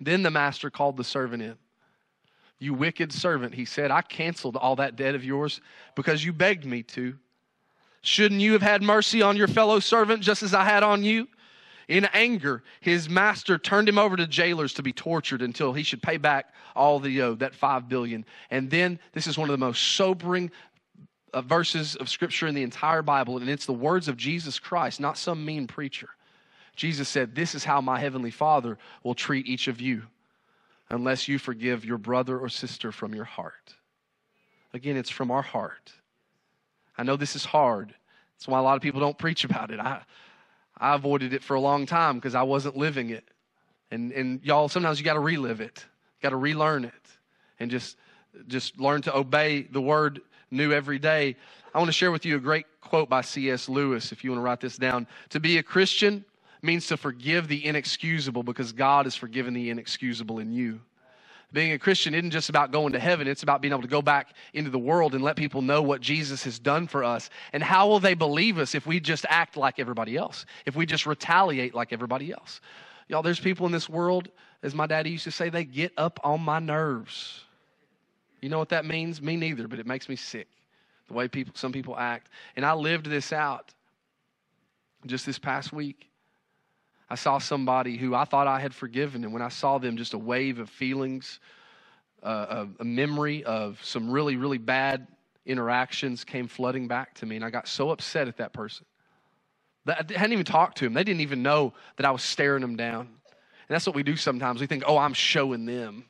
[0.00, 1.56] Then the master called the servant in.
[2.58, 5.61] You wicked servant, he said, I canceled all that debt of yours
[5.94, 7.16] because you begged me to.
[8.00, 11.28] Shouldn't you have had mercy on your fellow servant just as I had on you?
[11.88, 16.02] In anger, his master turned him over to jailers to be tortured until he should
[16.02, 18.24] pay back all the owed, that five billion.
[18.50, 20.50] And then this is one of the most sobering
[21.32, 25.00] uh, verses of scripture in the entire Bible, and it's the words of Jesus Christ,
[25.00, 26.08] not some mean preacher.
[26.79, 30.05] Jesus said, This is how my heavenly Father will treat each of you
[30.88, 33.75] unless you forgive your brother or sister from your heart.
[34.73, 35.93] Again, it's from our heart.
[36.97, 37.93] I know this is hard.
[38.37, 39.81] That's why a lot of people don't preach about it.
[39.81, 40.03] I,
[40.79, 43.25] I avoided it for a long time because I wasn't living it.
[43.91, 45.85] And, and y'all, sometimes you got to relive it,
[46.23, 46.93] got to relearn it,
[47.59, 47.97] and just,
[48.47, 50.21] just learn to obey the word
[50.53, 51.35] new every day.
[51.75, 53.69] I want to share with you a great quote by C.S.
[53.69, 55.09] Lewis, if you want to write this down.
[55.31, 56.25] To be a Christian
[56.62, 60.81] means to forgive the inexcusable because God has forgiven the inexcusable in you.
[61.51, 64.03] Being a Christian isn't just about going to heaven, it's about being able to go
[64.03, 67.31] back into the world and let people know what Jesus has done for us.
[67.55, 70.85] And how will they believe us if we just act like everybody else, if we
[70.85, 72.61] just retaliate like everybody else?
[73.09, 74.29] Y'all, there's people in this world,
[74.62, 77.44] as my daddy used to say, they get up on my nerves.
[78.42, 79.23] You know what that means?
[79.23, 80.49] Me neither, but it makes me sick.
[81.09, 82.29] The way people, some people act.
[82.57, 83.73] And I lived this out
[85.07, 86.11] just this past week.
[87.11, 90.14] I saw somebody who I thought I had forgiven, and when I saw them, just
[90.14, 91.40] a wave of feelings,
[92.23, 95.07] uh, a, a memory of some really, really bad
[95.47, 98.85] interactions came flooding back to me, and I got so upset at that person.
[99.87, 100.92] I hadn't even talked to them.
[100.92, 103.01] They didn't even know that I was staring them down.
[103.01, 104.61] And that's what we do sometimes.
[104.61, 106.05] We think, oh, I'm showing them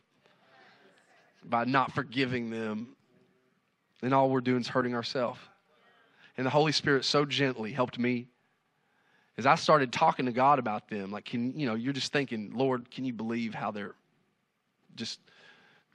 [1.45, 2.97] by not forgiving them.
[4.03, 5.39] And all we're doing is hurting ourselves.
[6.37, 8.29] And the Holy Spirit so gently helped me
[9.39, 12.51] as I started talking to God about them, like, can you know, you're just thinking,
[12.55, 13.95] Lord, can you believe how they're
[14.97, 15.21] just,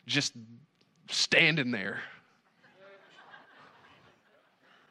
[0.07, 0.33] just
[1.09, 1.99] standing there?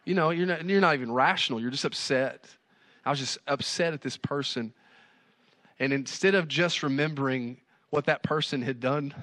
[0.04, 1.60] You know, you're not, you're not even rational.
[1.60, 2.44] You're just upset.
[3.06, 4.74] I was just upset at this person.
[5.78, 7.56] And instead of just remembering
[7.88, 9.14] what that person had done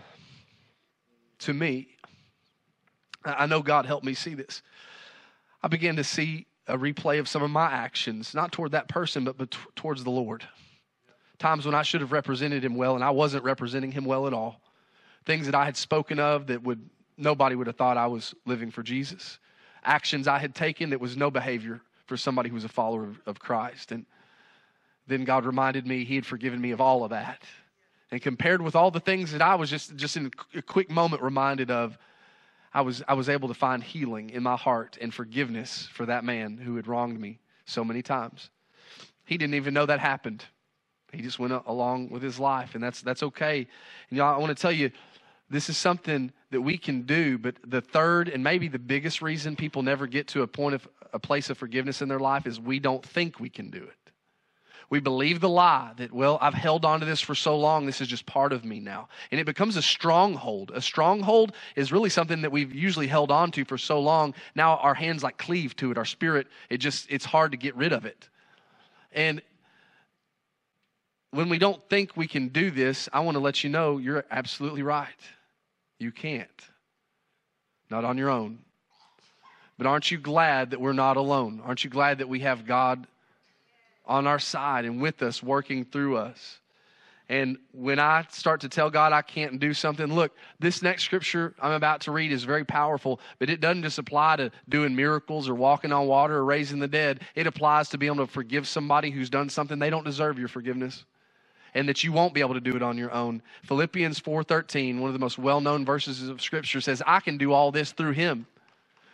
[1.39, 1.89] to me,
[3.23, 4.63] I know God helped me see this.
[5.61, 9.25] I began to see a replay of some of my actions, not toward that person,
[9.25, 10.47] but, but towards the Lord.
[11.39, 14.33] Times when I should have represented him well and I wasn't representing him well at
[14.33, 14.61] all.
[15.25, 18.71] Things that I had spoken of that would nobody would have thought I was living
[18.71, 19.39] for Jesus.
[19.83, 23.21] Actions I had taken that was no behavior for somebody who was a follower of,
[23.25, 23.91] of Christ.
[23.91, 24.05] And
[25.07, 27.41] then God reminded me he had forgiven me of all of that.
[28.11, 31.21] And compared with all the things that I was just, just in a quick moment
[31.21, 31.97] reminded of,
[32.73, 36.23] I was, I was able to find healing in my heart and forgiveness for that
[36.23, 38.49] man who had wronged me so many times.
[39.25, 40.45] He didn't even know that happened.
[41.11, 43.67] He just went along with his life, and that's, that's okay.
[44.09, 44.91] And y'all, I want to tell you,
[45.49, 49.55] this is something that we can do, but the third and maybe the biggest reason
[49.55, 52.59] people never get to a point of a place of forgiveness in their life is
[52.59, 54.08] we don't think we can do it.
[54.89, 58.01] We believe the lie that, well, I've held on to this for so long, this
[58.01, 59.07] is just part of me now.
[59.31, 60.71] And it becomes a stronghold.
[60.73, 64.33] A stronghold is really something that we've usually held on to for so long.
[64.55, 67.75] Now our hands like cleave to it, our spirit, it just, it's hard to get
[67.75, 68.29] rid of it.
[69.11, 69.43] And
[71.31, 74.25] when we don't think we can do this, I want to let you know you're
[74.31, 75.07] absolutely right.
[75.99, 76.49] You can't.
[77.91, 78.59] Not on your own.
[79.77, 81.61] But aren't you glad that we're not alone?
[81.63, 83.05] Aren't you glad that we have God
[84.09, 86.59] on our side and with us, working through us.
[87.29, 91.53] And when I start to tell God I can't do something, look, this next scripture
[91.61, 95.47] I'm about to read is very powerful, but it doesn't just apply to doing miracles
[95.47, 97.21] or walking on water or raising the dead.
[97.35, 100.47] It applies to being able to forgive somebody who's done something they don't deserve your
[100.47, 101.05] forgiveness
[101.75, 103.43] and that you won't be able to do it on your own.
[103.61, 107.71] Philippians 4:13, one of the most well-known verses of scripture says, "I can do all
[107.71, 108.47] this through him,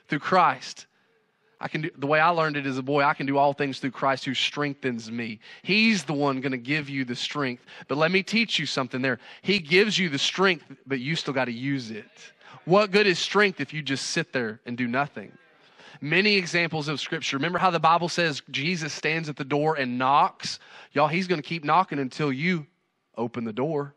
[0.07, 0.85] through Christ
[1.59, 3.53] I can do, the way I learned it as a boy, I can do all
[3.53, 5.39] things through Christ who strengthens me.
[5.63, 7.63] He's the one going to give you the strength.
[7.87, 9.19] But let me teach you something there.
[9.41, 12.05] He gives you the strength, but you still got to use it.
[12.65, 15.31] What good is strength if you just sit there and do nothing?
[16.01, 17.37] Many examples of scripture.
[17.37, 20.59] Remember how the Bible says Jesus stands at the door and knocks?
[20.91, 22.67] Y'all, he's going to keep knocking until you
[23.17, 23.95] open the door.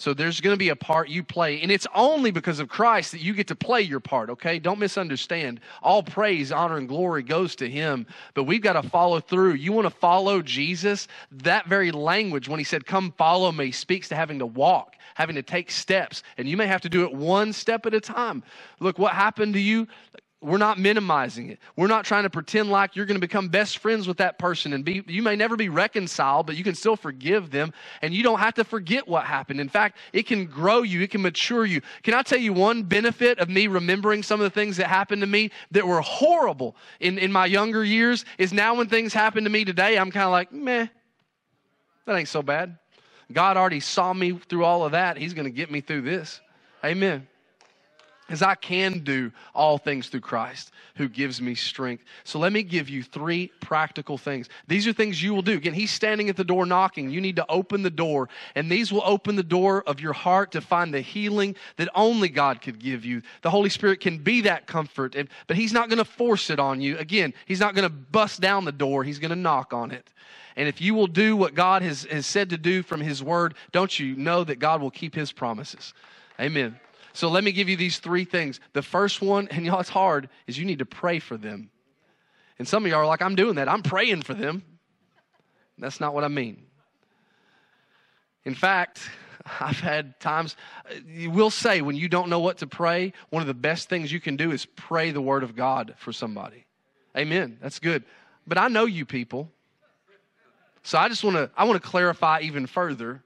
[0.00, 1.60] So there's going to be a part you play.
[1.60, 4.58] And it's only because of Christ that you get to play your part, okay?
[4.58, 5.60] Don't misunderstand.
[5.82, 8.06] All praise, honor, and glory goes to Him.
[8.32, 9.56] But we've got to follow through.
[9.56, 11.06] You want to follow Jesus?
[11.30, 15.36] That very language, when He said, Come follow me, speaks to having to walk, having
[15.36, 16.22] to take steps.
[16.38, 18.42] And you may have to do it one step at a time.
[18.78, 19.86] Look, what happened to you?
[20.42, 21.58] We're not minimizing it.
[21.76, 24.72] We're not trying to pretend like you're going to become best friends with that person
[24.72, 28.22] and be you may never be reconciled, but you can still forgive them and you
[28.22, 29.60] don't have to forget what happened.
[29.60, 31.82] In fact, it can grow you, it can mature you.
[32.02, 35.20] Can I tell you one benefit of me remembering some of the things that happened
[35.20, 39.44] to me that were horrible in, in my younger years is now when things happen
[39.44, 40.86] to me today, I'm kind of like, meh,
[42.06, 42.78] that ain't so bad.
[43.30, 45.18] God already saw me through all of that.
[45.18, 46.40] He's going to get me through this.
[46.82, 47.28] Amen
[48.30, 52.04] as I can do all things through Christ who gives me strength.
[52.24, 54.48] So let me give you three practical things.
[54.68, 55.54] These are things you will do.
[55.54, 57.10] Again, he's standing at the door knocking.
[57.10, 60.52] You need to open the door, and these will open the door of your heart
[60.52, 63.22] to find the healing that only God could give you.
[63.42, 66.60] The Holy Spirit can be that comfort, and, but he's not going to force it
[66.60, 66.96] on you.
[66.98, 70.08] Again, he's not going to bust down the door, he's going to knock on it.
[70.56, 73.54] And if you will do what God has, has said to do from his word,
[73.72, 75.94] don't you know that God will keep his promises?
[76.38, 76.78] Amen.
[77.20, 78.60] So let me give you these three things.
[78.72, 81.68] The first one, and y'all, it's hard, is you need to pray for them.
[82.58, 83.68] And some of y'all are like, I'm doing that.
[83.68, 84.62] I'm praying for them.
[85.76, 86.62] That's not what I mean.
[88.46, 89.02] In fact,
[89.60, 90.56] I've had times,
[91.06, 94.10] you will say when you don't know what to pray, one of the best things
[94.10, 96.64] you can do is pray the word of God for somebody.
[97.14, 97.58] Amen.
[97.60, 98.02] That's good.
[98.46, 99.50] But I know you people.
[100.84, 103.22] So I just want to I want to clarify even further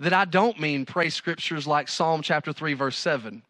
[0.00, 3.42] that I don't mean pray scriptures like Psalm chapter 3 verse 7.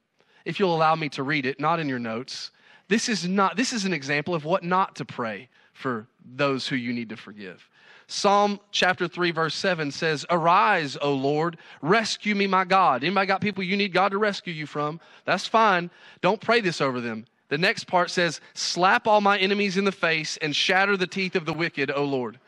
[0.44, 2.50] If you'll allow me to read it, not in your notes.
[2.88, 6.76] This is not this is an example of what not to pray for those who
[6.76, 7.68] you need to forgive.
[8.08, 13.40] Psalm chapter 3 verse 7 says, "Arise, O Lord, rescue me, my God." Anybody got
[13.40, 15.00] people you need God to rescue you from?
[15.24, 15.88] That's fine.
[16.20, 17.26] Don't pray this over them.
[17.48, 21.36] The next part says, "Slap all my enemies in the face and shatter the teeth
[21.36, 22.40] of the wicked, O Lord."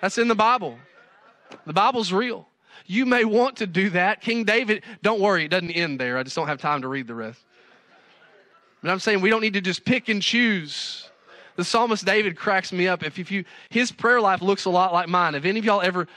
[0.00, 0.78] That's in the Bible.
[1.66, 2.48] The Bible's real.
[2.86, 4.20] You may want to do that.
[4.20, 6.18] King David, don't worry, it doesn't end there.
[6.18, 7.40] I just don't have time to read the rest.
[8.82, 11.08] But I'm saying we don't need to just pick and choose.
[11.56, 13.02] The psalmist David cracks me up.
[13.02, 15.34] If, if you his prayer life looks a lot like mine.
[15.34, 16.08] If any of y'all ever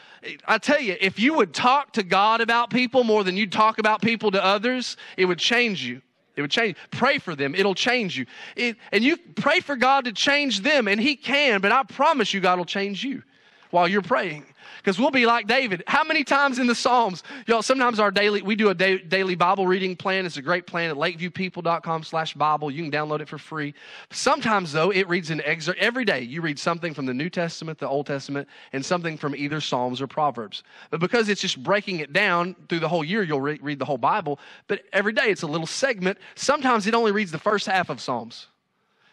[0.48, 3.78] I tell you, if you would talk to God about people more than you'd talk
[3.78, 6.02] about people to others, it would change you.
[6.36, 6.76] It would change.
[6.92, 7.56] Pray for them.
[7.56, 8.26] It'll change you.
[8.56, 12.34] It, and you pray for God to change them, and He can, but I promise
[12.34, 13.24] you, God will change you
[13.72, 14.46] while you're praying
[14.88, 15.84] because we'll be like David.
[15.88, 19.36] How many times in the Psalms, y'all, sometimes our daily, we do a da- daily
[19.36, 20.26] Bible reading plan.
[20.26, 22.72] It's a great plan at lakeviewpeople.com slash Bible.
[22.72, 23.74] You can download it for free.
[24.12, 25.80] Sometimes, though, it reads an excerpt.
[25.80, 29.36] Every day, you read something from the New Testament, the Old Testament, and something from
[29.36, 30.64] either Psalms or Proverbs.
[30.90, 33.86] But because it's just breaking it down through the whole year, you'll re- read the
[33.86, 34.40] whole Bible.
[34.68, 36.18] But every day, it's a little segment.
[36.36, 38.48] Sometimes it only reads the first half of Psalms.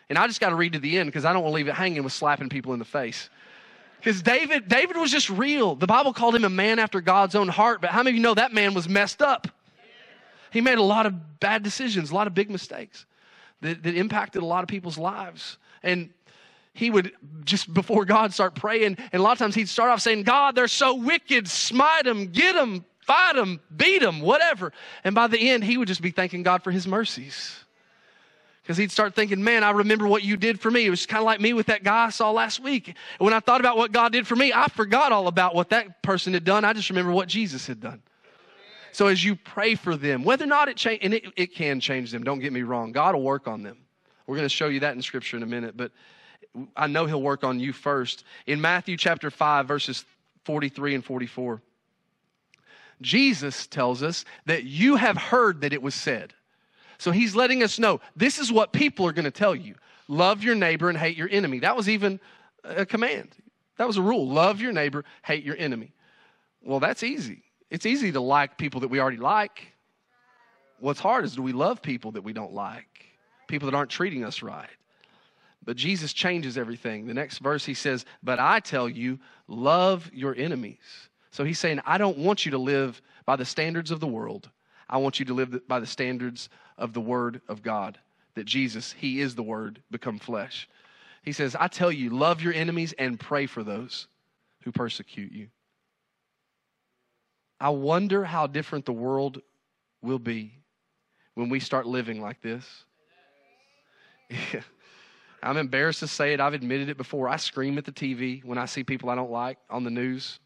[0.08, 1.68] And I just got to read to the end because I don't want to leave
[1.68, 3.30] it hanging with slapping people in the face.
[4.04, 5.76] Because David, David was just real.
[5.76, 8.22] The Bible called him a man after God's own heart, but how many of you
[8.22, 9.48] know that man was messed up?
[10.50, 13.06] He made a lot of bad decisions, a lot of big mistakes
[13.62, 15.56] that, that impacted a lot of people's lives.
[15.82, 16.10] And
[16.74, 17.12] he would
[17.46, 20.54] just before God start praying, and a lot of times he'd start off saying, God,
[20.54, 24.74] they're so wicked, smite them, get them, fight them, beat them, whatever.
[25.02, 27.63] And by the end, he would just be thanking God for his mercies.
[28.64, 30.86] Because he'd start thinking, man, I remember what you did for me.
[30.86, 32.88] It was kind of like me with that guy I saw last week.
[32.88, 35.68] And when I thought about what God did for me, I forgot all about what
[35.68, 36.64] that person had done.
[36.64, 38.00] I just remember what Jesus had done.
[38.92, 41.78] So as you pray for them, whether or not it change, and it, it can
[41.78, 42.92] change them, don't get me wrong.
[42.92, 43.76] God will work on them.
[44.26, 45.92] We're going to show you that in Scripture in a minute, but
[46.74, 48.24] I know He'll work on you first.
[48.46, 50.06] In Matthew chapter 5, verses
[50.44, 51.60] 43 and 44,
[53.02, 56.32] Jesus tells us that you have heard that it was said.
[57.04, 59.74] So he's letting us know this is what people are going to tell you
[60.08, 61.58] love your neighbor and hate your enemy.
[61.58, 62.18] That was even
[62.64, 63.36] a command,
[63.76, 65.92] that was a rule love your neighbor, hate your enemy.
[66.62, 67.42] Well, that's easy.
[67.68, 69.66] It's easy to like people that we already like.
[70.80, 73.04] What's hard is do we love people that we don't like,
[73.48, 74.70] people that aren't treating us right.
[75.62, 77.06] But Jesus changes everything.
[77.06, 80.78] The next verse he says, But I tell you, love your enemies.
[81.32, 84.48] So he's saying, I don't want you to live by the standards of the world.
[84.94, 87.98] I want you to live by the standards of the Word of God,
[88.36, 90.68] that Jesus, He is the Word, become flesh.
[91.24, 94.06] He says, I tell you, love your enemies and pray for those
[94.62, 95.48] who persecute you.
[97.60, 99.42] I wonder how different the world
[100.00, 100.52] will be
[101.34, 102.64] when we start living like this.
[105.42, 106.40] I'm embarrassed to say it.
[106.40, 107.28] I've admitted it before.
[107.28, 110.38] I scream at the TV when I see people I don't like on the news.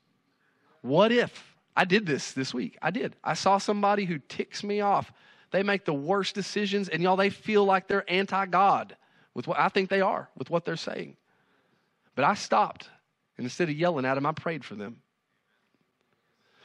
[0.80, 2.76] What if I did this this week.
[2.82, 3.14] I did.
[3.22, 5.12] I saw somebody who ticks me off.
[5.52, 8.96] They make the worst decisions, and y'all, they feel like they're anti God
[9.32, 11.16] with what I think they are, with what they're saying.
[12.16, 12.90] But I stopped,
[13.36, 14.96] and instead of yelling at them, I prayed for them.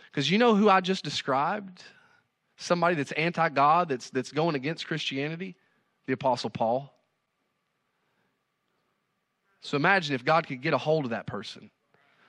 [0.09, 1.83] Because you know who I just described?
[2.57, 5.55] Somebody that's anti God, that's, that's going against Christianity?
[6.07, 6.91] The Apostle Paul.
[9.61, 11.69] So imagine if God could get a hold of that person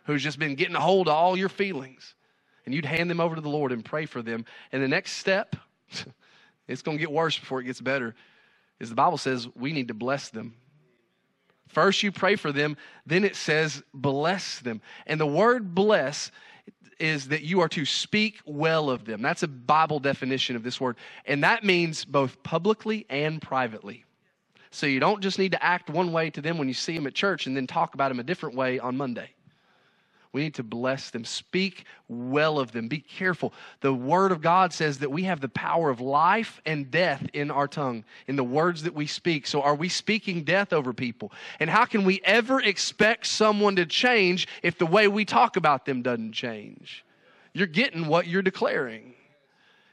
[0.05, 2.15] who's just been getting a hold of all your feelings
[2.65, 4.45] and you'd hand them over to the Lord and pray for them.
[4.73, 5.57] And the next step,
[6.69, 8.15] it's going to get worse before it gets better,
[8.81, 10.55] is the Bible says we need to bless them.
[11.69, 14.81] First, you pray for them, then it says bless them.
[15.07, 16.31] And the word bless
[16.99, 19.23] is that you are to speak well of them.
[19.23, 20.97] That's a Bible definition of this word.
[21.27, 24.05] And that means both publicly and privately.
[24.71, 27.07] So you don't just need to act one way to them when you see them
[27.07, 29.31] at church and then talk about them a different way on Monday.
[30.35, 31.25] We need to bless them.
[31.25, 32.89] Speak well of them.
[32.89, 33.53] Be careful.
[33.81, 37.53] The Word of God says that we have the power of life and death in
[37.53, 39.47] our tongue, in the words that we speak.
[39.47, 41.31] So, are we speaking death over people?
[41.61, 45.87] And how can we ever expect someone to change if the way we talk about
[45.87, 47.05] them doesn't change?
[47.53, 49.15] You're getting what you're declaring.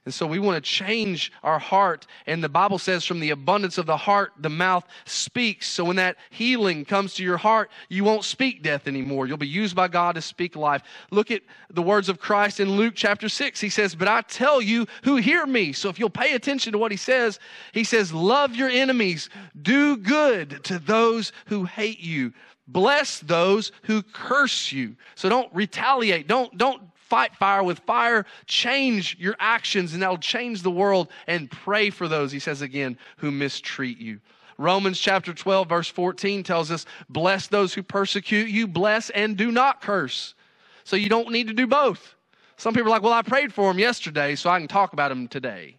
[0.03, 2.07] And so we want to change our heart.
[2.25, 5.67] And the Bible says, from the abundance of the heart, the mouth speaks.
[5.67, 9.27] So when that healing comes to your heart, you won't speak death anymore.
[9.27, 10.81] You'll be used by God to speak life.
[11.11, 13.61] Look at the words of Christ in Luke chapter 6.
[13.61, 15.71] He says, But I tell you who hear me.
[15.71, 17.39] So if you'll pay attention to what he says,
[17.71, 19.29] he says, Love your enemies,
[19.61, 22.33] do good to those who hate you.
[22.67, 24.95] Bless those who curse you.
[25.15, 26.27] So don't retaliate.
[26.27, 26.81] Don't, don't
[27.11, 28.25] fight fire with fire.
[28.45, 31.09] Change your actions, and that'll change the world.
[31.27, 34.21] And pray for those, he says again, who mistreat you.
[34.57, 39.51] Romans chapter 12, verse 14 tells us, Bless those who persecute you, bless and do
[39.51, 40.35] not curse.
[40.85, 42.15] So you don't need to do both.
[42.55, 45.09] Some people are like, Well, I prayed for them yesterday, so I can talk about
[45.09, 45.75] them today.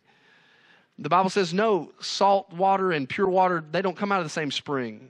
[0.99, 4.31] The Bible says, No, salt water and pure water, they don't come out of the
[4.31, 5.09] same spring.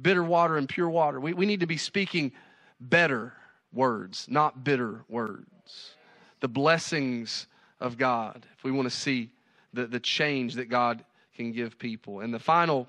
[0.00, 1.18] Bitter water and pure water.
[1.18, 2.30] We, we need to be speaking
[2.78, 3.32] better
[3.74, 5.94] words, not bitter words.
[6.40, 7.46] The blessings
[7.80, 9.30] of God, if we want to see
[9.72, 11.04] the, the change that God
[11.36, 12.20] can give people.
[12.20, 12.88] And the final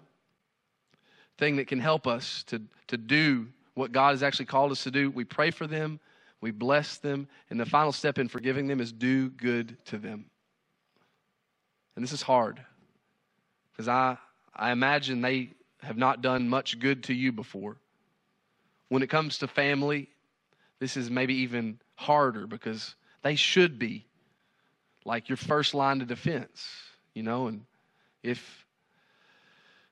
[1.38, 4.92] thing that can help us to, to do what God has actually called us to
[4.92, 6.00] do, we pray for them,
[6.40, 10.26] we bless them, and the final step in forgiving them is do good to them.
[11.96, 12.62] And this is hard
[13.72, 14.18] because I,
[14.56, 17.78] I imagine they have not done much good to you before.
[18.90, 20.10] When it comes to family,
[20.80, 24.06] this is maybe even harder because they should be
[25.06, 26.68] like your first line of defense,
[27.14, 27.66] you know, and
[28.24, 28.66] if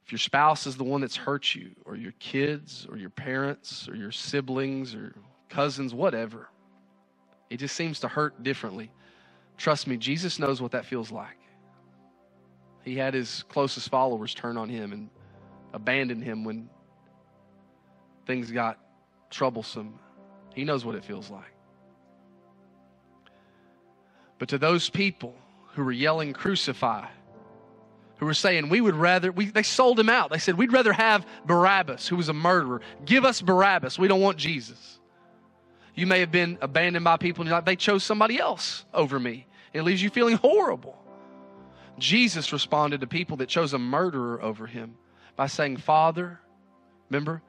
[0.05, 3.87] if your spouse is the one that's hurt you or your kids or your parents
[3.87, 5.15] or your siblings or
[5.49, 6.49] cousins whatever
[7.49, 8.91] it just seems to hurt differently.
[9.57, 11.37] Trust me jesus knows what that feels like.
[12.83, 15.09] He had his closest followers turn on him and
[15.73, 16.69] abandon him when
[18.25, 18.79] things got
[19.29, 19.97] troublesome
[20.53, 21.53] he knows what it feels like.
[24.39, 25.35] But to those people
[25.73, 27.07] who were yelling, crucify,
[28.17, 30.31] who were saying, we would rather, we, they sold him out.
[30.31, 32.81] They said, we'd rather have Barabbas, who was a murderer.
[33.05, 33.97] Give us Barabbas.
[33.97, 34.99] We don't want Jesus.
[35.95, 39.19] You may have been abandoned by people and you're like, they chose somebody else over
[39.19, 39.47] me.
[39.73, 40.97] It leaves you feeling horrible.
[41.99, 44.95] Jesus responded to people that chose a murderer over him
[45.35, 46.39] by saying, Father,
[47.09, 47.41] remember,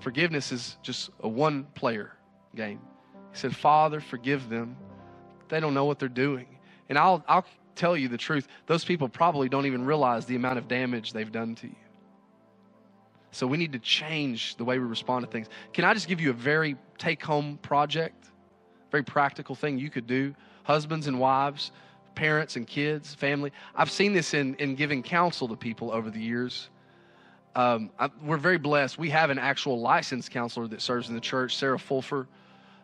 [0.00, 2.15] forgiveness is just a one player
[2.56, 2.80] game.
[3.32, 4.76] He said, Father, forgive them.
[5.48, 6.46] They don't know what they're doing.
[6.88, 10.58] And I'll, I'll tell you the truth those people probably don't even realize the amount
[10.58, 11.76] of damage they've done to you.
[13.30, 15.48] So we need to change the way we respond to things.
[15.74, 18.30] Can I just give you a very take home project?
[18.90, 20.34] Very practical thing you could do.
[20.62, 21.70] Husbands and wives,
[22.14, 23.52] parents and kids, family.
[23.74, 26.70] I've seen this in, in giving counsel to people over the years.
[27.54, 28.98] Um, I, we're very blessed.
[28.98, 32.26] We have an actual licensed counselor that serves in the church, Sarah Fulfer.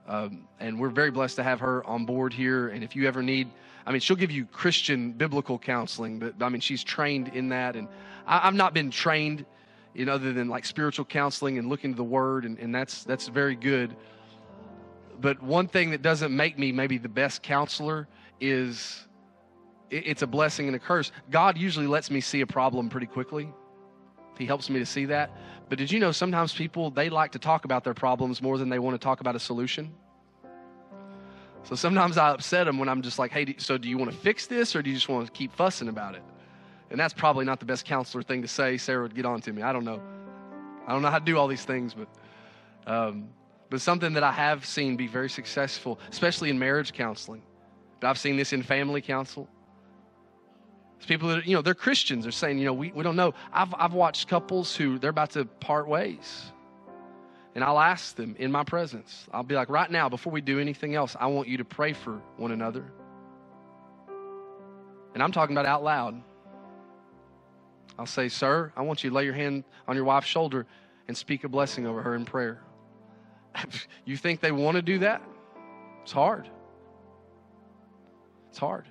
[0.07, 2.69] Um, and we're very blessed to have her on board here.
[2.69, 3.51] And if you ever need,
[3.87, 7.77] I mean, she'll give you Christian biblical counseling, but I mean, she's trained in that.
[7.77, 7.89] And
[8.27, 9.45] I, have not been trained
[9.95, 13.29] in other than like spiritual counseling and looking to the Word, and, and that's that's
[13.29, 13.97] very good.
[15.21, 18.09] But one thing that doesn't make me maybe the best counselor
[18.41, 19.07] is
[19.91, 21.13] it, it's a blessing and a curse.
[21.31, 23.49] God usually lets me see a problem pretty quickly.
[24.39, 25.31] He helps me to see that.
[25.73, 28.69] But did you know sometimes people they like to talk about their problems more than
[28.69, 29.91] they want to talk about a solution?
[31.63, 34.17] So sometimes I upset them when I'm just like, "Hey, so do you want to
[34.19, 36.23] fix this or do you just want to keep fussing about it?"
[36.91, 38.77] And that's probably not the best counselor thing to say.
[38.77, 39.63] Sarah would get on to me.
[39.63, 40.03] I don't know.
[40.87, 42.09] I don't know how to do all these things, but
[42.87, 43.31] um,
[43.71, 47.41] But something that I have seen be very successful, especially in marriage counseling,
[47.99, 49.49] but I've seen this in family counsel.
[51.03, 52.25] It's people that, you know, they're Christians.
[52.25, 53.35] They're saying, you know, we, we don't know.
[53.53, 56.53] I've, I've watched couples who they're about to part ways.
[57.57, 59.27] And I'll ask them in my presence.
[59.33, 61.93] I'll be like, right now, before we do anything else, I want you to pray
[61.93, 62.85] for one another.
[65.13, 66.23] And I'm talking about out loud.
[67.99, 70.69] I'll say, Sir, I want you to lay your hand on your wife's shoulder
[71.09, 72.63] and speak a blessing over her in prayer.
[74.05, 75.21] you think they want to do that?
[76.05, 76.49] It's hard.
[78.51, 78.87] It's hard.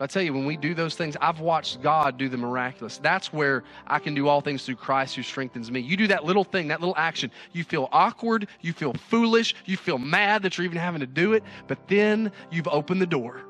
[0.00, 2.96] But I tell you, when we do those things, I've watched God do the miraculous.
[2.96, 5.80] That's where I can do all things through Christ who strengthens me.
[5.80, 7.30] You do that little thing, that little action.
[7.52, 11.34] You feel awkward, you feel foolish, you feel mad that you're even having to do
[11.34, 13.42] it, but then you've opened the door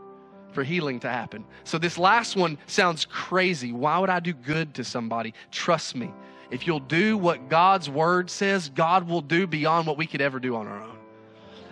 [0.51, 1.45] for healing to happen.
[1.63, 3.71] So this last one sounds crazy.
[3.71, 5.35] Why would I do good to somebody?
[5.53, 6.11] Trust me.
[6.51, 10.41] If you'll do what God's word says, God will do beyond what we could ever
[10.41, 11.00] do on our own.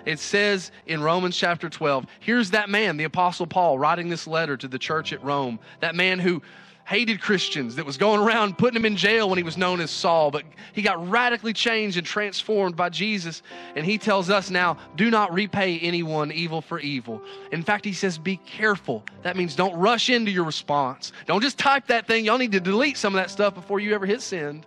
[0.08, 4.56] It says in Romans chapter 12, here's that man, the Apostle Paul, writing this letter
[4.56, 5.58] to the church at Rome.
[5.80, 6.40] That man who
[6.86, 9.90] hated Christians, that was going around putting him in jail when he was known as
[9.90, 13.42] Saul, but he got radically changed and transformed by Jesus.
[13.76, 17.20] And he tells us now, do not repay anyone evil for evil.
[17.52, 19.04] In fact, he says, be careful.
[19.24, 21.12] That means don't rush into your response.
[21.26, 22.24] Don't just type that thing.
[22.24, 24.64] Y'all need to delete some of that stuff before you ever hit send.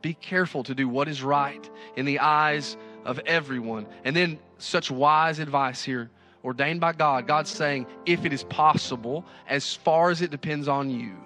[0.00, 3.86] Be careful to do what is right in the eyes of everyone.
[4.04, 6.10] And then such wise advice here,
[6.44, 7.26] ordained by God.
[7.26, 11.16] God's saying, if it is possible, as far as it depends on you.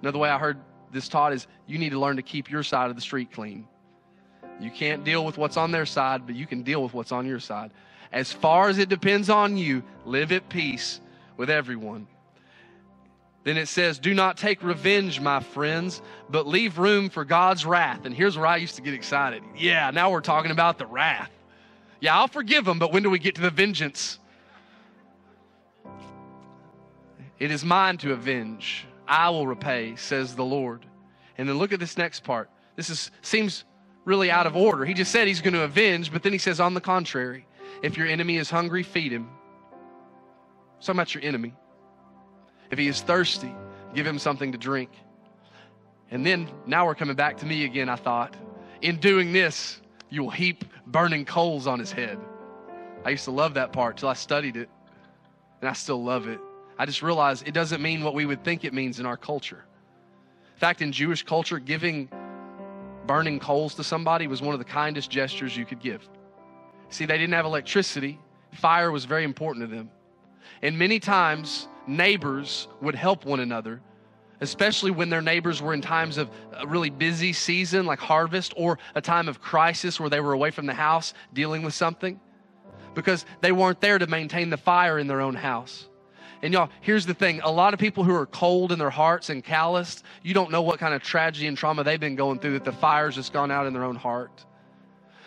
[0.00, 0.58] Another way I heard
[0.92, 3.66] this taught is you need to learn to keep your side of the street clean.
[4.60, 7.26] You can't deal with what's on their side, but you can deal with what's on
[7.26, 7.70] your side.
[8.12, 11.00] As far as it depends on you, live at peace
[11.36, 12.06] with everyone.
[13.44, 18.04] Then it says, Do not take revenge, my friends, but leave room for God's wrath.
[18.04, 19.42] And here's where I used to get excited.
[19.56, 21.30] Yeah, now we're talking about the wrath.
[22.00, 24.18] Yeah, I'll forgive them, but when do we get to the vengeance?
[27.38, 28.86] It is mine to avenge.
[29.06, 30.84] I will repay, says the Lord.
[31.36, 32.50] And then look at this next part.
[32.76, 33.64] This is, seems
[34.04, 34.84] really out of order.
[34.84, 37.46] He just said he's going to avenge, but then he says, on the contrary,
[37.82, 39.28] if your enemy is hungry, feed him.
[40.80, 41.54] talking about your enemy.
[42.70, 43.54] If he is thirsty,
[43.94, 44.90] give him something to drink.
[46.10, 48.34] And then now we're coming back to me again, I thought.
[48.80, 49.80] In doing this,
[50.10, 52.18] you will heap burning coals on his head.
[53.04, 54.68] I used to love that part till I studied it,
[55.60, 56.40] and I still love it.
[56.78, 59.64] I just realized it doesn't mean what we would think it means in our culture.
[60.54, 62.08] In fact, in Jewish culture, giving
[63.06, 66.08] burning coals to somebody was one of the kindest gestures you could give.
[66.90, 68.18] See, they didn't have electricity,
[68.52, 69.90] fire was very important to them.
[70.62, 73.80] And many times, neighbors would help one another,
[74.40, 78.78] especially when their neighbors were in times of a really busy season like harvest or
[78.94, 82.20] a time of crisis where they were away from the house dealing with something
[82.94, 85.88] because they weren't there to maintain the fire in their own house.
[86.42, 89.30] And y'all, here's the thing a lot of people who are cold in their hearts
[89.30, 92.54] and calloused, you don't know what kind of tragedy and trauma they've been going through
[92.54, 94.44] that the fire's just gone out in their own heart.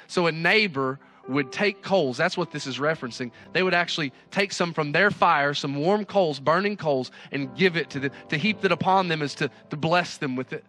[0.08, 1.00] So a neighbor
[1.32, 3.32] would take coals, that's what this is referencing.
[3.54, 7.78] They would actually take some from their fire, some warm coals, burning coals, and give
[7.78, 8.12] it to them.
[8.30, 10.66] To heap it upon them is to, to bless them with it.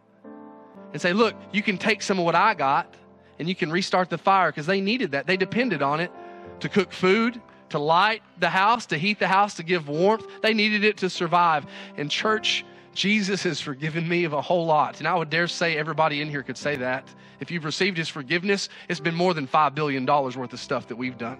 [0.92, 2.94] And say, look, you can take some of what I got
[3.38, 5.26] and you can restart the fire because they needed that.
[5.26, 6.12] They depended on it
[6.60, 7.40] to cook food,
[7.70, 10.26] to light the house, to heat the house, to give warmth.
[10.42, 11.66] They needed it to survive.
[11.96, 14.98] And church, Jesus has forgiven me of a whole lot.
[14.98, 17.08] And I would dare say everybody in here could say that.
[17.40, 20.96] If you've received his forgiveness, it's been more than $5 billion worth of stuff that
[20.96, 21.38] we've done.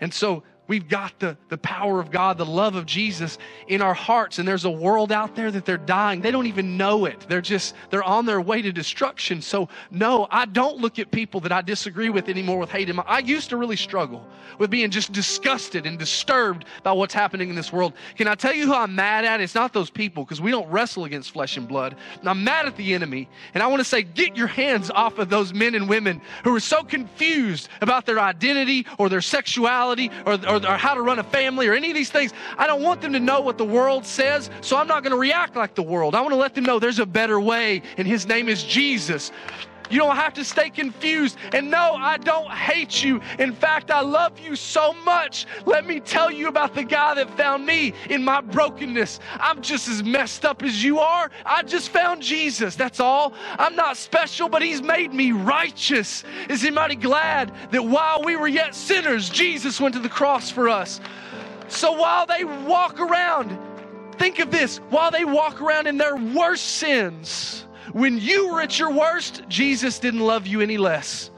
[0.00, 3.38] And so We've got the, the power of God, the love of Jesus
[3.68, 4.38] in our hearts.
[4.38, 6.20] And there's a world out there that they're dying.
[6.20, 7.26] They don't even know it.
[7.28, 9.42] They're just, they're on their way to destruction.
[9.42, 12.84] So, no, I don't look at people that I disagree with anymore with hate.
[13.06, 14.26] I used to really struggle
[14.58, 17.94] with being just disgusted and disturbed by what's happening in this world.
[18.16, 19.40] Can I tell you who I'm mad at?
[19.40, 21.96] It's not those people because we don't wrestle against flesh and blood.
[22.24, 23.28] I'm mad at the enemy.
[23.54, 26.54] And I want to say, get your hands off of those men and women who
[26.54, 31.02] are so confused about their identity or their sexuality or, or or, or how to
[31.02, 32.32] run a family or any of these things.
[32.56, 35.18] I don't want them to know what the world says, so I'm not going to
[35.18, 36.14] react like the world.
[36.14, 39.30] I want to let them know there's a better way, and His name is Jesus.
[39.90, 41.36] You don't have to stay confused.
[41.52, 43.20] And no, I don't hate you.
[43.38, 45.46] In fact, I love you so much.
[45.66, 49.20] Let me tell you about the guy that found me in my brokenness.
[49.34, 51.30] I'm just as messed up as you are.
[51.44, 52.76] I just found Jesus.
[52.76, 53.34] That's all.
[53.58, 56.24] I'm not special, but He's made me righteous.
[56.48, 60.68] Is anybody glad that while we were yet sinners, Jesus went to the cross for
[60.68, 61.00] us?
[61.68, 63.56] So while they walk around,
[64.18, 67.64] think of this while they walk around in their worst sins,
[67.94, 71.30] when you were at your worst, Jesus didn't love you any less.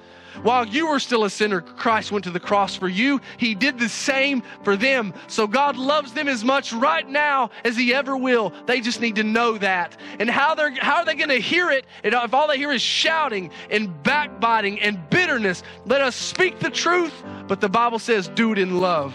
[0.42, 3.20] While you were still a sinner, Christ went to the cross for you.
[3.36, 5.12] He did the same for them.
[5.28, 8.54] So God loves them as much right now as He ever will.
[8.64, 9.98] They just need to know that.
[10.18, 12.82] And how, they're, how are they going to hear it if all they hear is
[12.82, 15.62] shouting and backbiting and bitterness?
[15.84, 19.14] Let us speak the truth, but the Bible says, do it in love.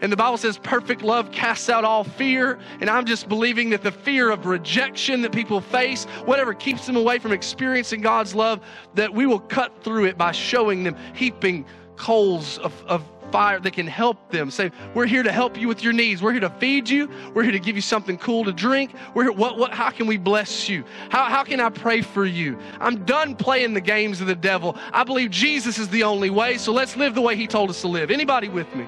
[0.00, 2.58] And the Bible says perfect love casts out all fear.
[2.80, 6.96] And I'm just believing that the fear of rejection that people face, whatever keeps them
[6.96, 8.60] away from experiencing God's love,
[8.94, 13.72] that we will cut through it by showing them, heaping coals of, of fire that
[13.72, 14.50] can help them.
[14.50, 16.22] Say, we're here to help you with your needs.
[16.22, 17.10] We're here to feed you.
[17.34, 18.94] We're here to give you something cool to drink.
[19.14, 20.84] We're here, what, what, how can we bless you?
[21.10, 22.58] How, how can I pray for you?
[22.80, 24.76] I'm done playing the games of the devil.
[24.92, 27.80] I believe Jesus is the only way, so let's live the way he told us
[27.82, 28.10] to live.
[28.10, 28.86] Anybody with me?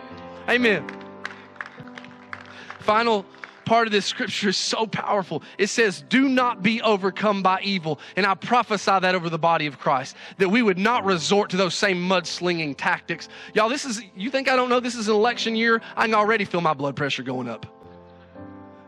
[0.51, 1.01] Amen
[2.91, 3.25] final
[3.67, 5.45] part of this scripture is so powerful.
[5.59, 8.01] It says, Do not be overcome by evil.
[8.17, 11.57] And I prophesy that over the body of Christ, that we would not resort to
[11.57, 13.29] those same mudslinging tactics.
[13.55, 15.81] Y'all, this is, you think I don't know this is an election year?
[15.97, 17.65] I can already feel my blood pressure going up.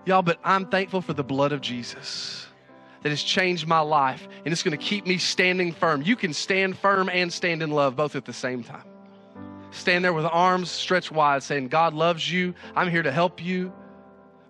[0.05, 2.49] Y'all, but I'm thankful for the blood of Jesus
[3.05, 6.03] that has changed my life and it's going to keep me standing firm.
[6.03, 8.83] You can stand firm and stand in love both at the same time.
[9.73, 12.55] Stand there with arms stretched wide, saying, God loves you.
[12.77, 13.73] I'm here to help you.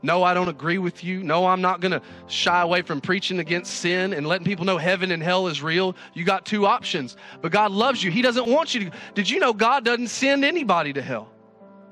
[0.02, 1.22] No, I don't agree with you.
[1.22, 4.78] No, I'm not going to shy away from preaching against sin and letting people know
[4.78, 5.94] heaven and hell is real.
[6.12, 7.16] You got two options.
[7.40, 8.10] But God loves you.
[8.10, 8.96] He doesn't want you to.
[9.14, 11.30] Did you know God doesn't send anybody to hell?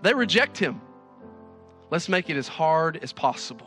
[0.02, 0.80] They reject Him.
[1.90, 3.66] Let's make it as hard as possible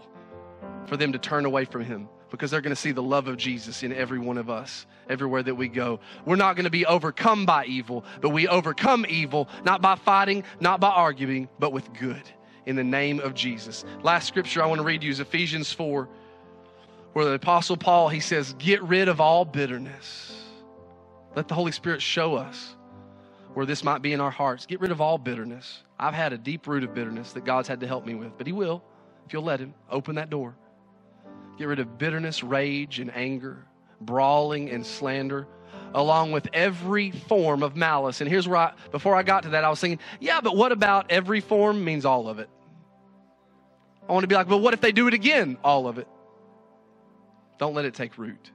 [0.87, 3.37] for them to turn away from Him because they're going to see the love of
[3.37, 5.99] Jesus in every one of us, everywhere that we go.
[6.25, 10.43] We're not going to be overcome by evil, but we overcome evil not by fighting,
[10.59, 12.23] not by arguing, but with good
[12.65, 13.85] in the name of Jesus.
[14.01, 16.09] Last scripture I want to read you is Ephesians 4,
[17.13, 20.35] where the Apostle Paul he says, Get rid of all bitterness.
[21.35, 22.75] Let the Holy Spirit show us
[23.53, 24.65] where this might be in our hearts.
[24.65, 25.83] Get rid of all bitterness.
[25.99, 28.47] I've had a deep root of bitterness that God's had to help me with, but
[28.47, 28.83] He will
[29.27, 29.75] if you'll let Him.
[29.91, 30.55] Open that door.
[31.57, 33.65] Get rid of bitterness, rage, and anger,
[34.01, 35.47] brawling and slander
[35.95, 38.21] along with every form of malice.
[38.21, 40.71] And here's where I, before I got to that, I was thinking, yeah, but what
[40.71, 42.49] about every form means all of it?
[44.07, 45.57] I want to be like, but what if they do it again?
[45.63, 46.07] All of it.
[47.57, 48.51] Don't let it take root.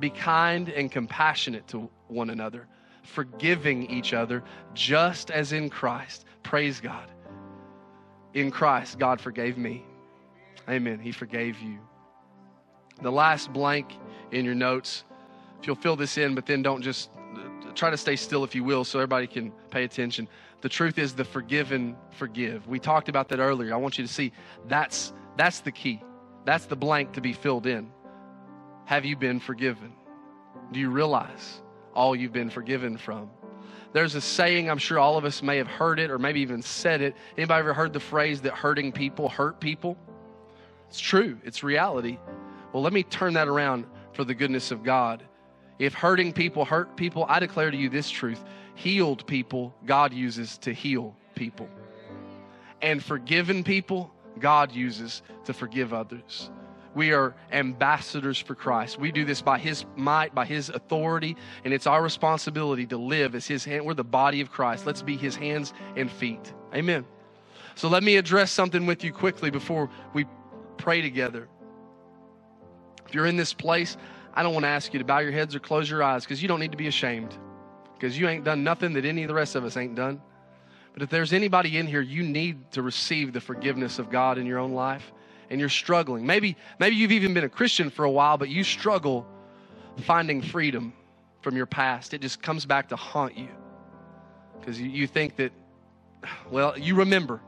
[0.00, 2.66] Be kind and compassionate to one another,
[3.04, 4.42] forgiving each other
[4.74, 6.24] just as in Christ.
[6.42, 7.10] Praise God.
[8.34, 9.84] In Christ, God forgave me.
[10.68, 10.98] Amen.
[10.98, 11.78] He forgave you.
[13.02, 13.92] The last blank
[14.30, 15.04] in your notes
[15.64, 18.54] if you'll fill this in, but then don't just uh, try to stay still, if
[18.54, 20.28] you will, so everybody can pay attention.
[20.60, 22.68] The truth is, the forgiven forgive.
[22.68, 23.72] We talked about that earlier.
[23.72, 24.32] I want you to see
[24.68, 26.02] that's that's the key.
[26.44, 27.90] That's the blank to be filled in.
[28.84, 29.94] Have you been forgiven?
[30.70, 31.62] Do you realize
[31.94, 33.30] all you've been forgiven from?
[33.94, 36.60] There's a saying, I'm sure all of us may have heard it or maybe even
[36.60, 37.16] said it.
[37.38, 39.96] Anybody ever heard the phrase that hurting people hurt people?
[40.94, 42.18] It's true, it's reality.
[42.72, 45.24] Well, let me turn that around for the goodness of God.
[45.80, 48.44] If hurting people hurt people, I declare to you this truth
[48.76, 51.68] healed people, God uses to heal people.
[52.80, 56.48] And forgiven people, God uses to forgive others.
[56.94, 58.96] We are ambassadors for Christ.
[58.96, 63.34] We do this by His might, by His authority, and it's our responsibility to live
[63.34, 63.84] as His hand.
[63.84, 64.86] We're the body of Christ.
[64.86, 66.52] Let's be His hands and feet.
[66.72, 67.04] Amen.
[67.74, 70.26] So let me address something with you quickly before we
[70.84, 71.48] pray together.
[73.06, 73.96] If you're in this place,
[74.34, 76.42] I don't want to ask you to bow your heads or close your eyes because
[76.42, 77.34] you don't need to be ashamed
[77.94, 80.20] because you ain't done nothing that any of the rest of us ain't done.
[80.92, 84.44] But if there's anybody in here, you need to receive the forgiveness of God in
[84.44, 85.10] your own life
[85.48, 86.26] and you're struggling.
[86.26, 89.26] Maybe, maybe you've even been a Christian for a while, but you struggle
[90.02, 90.92] finding freedom
[91.40, 92.12] from your past.
[92.12, 93.48] It just comes back to haunt you
[94.60, 95.52] because you, you think that,
[96.50, 97.40] well, you remember.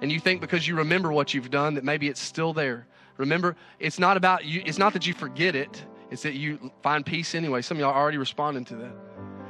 [0.00, 2.86] And you think because you remember what you've done that maybe it's still there.
[3.18, 7.04] Remember, it's not about you, it's not that you forget it, it's that you find
[7.04, 7.60] peace anyway.
[7.62, 8.92] Some of y'all are already responding to that.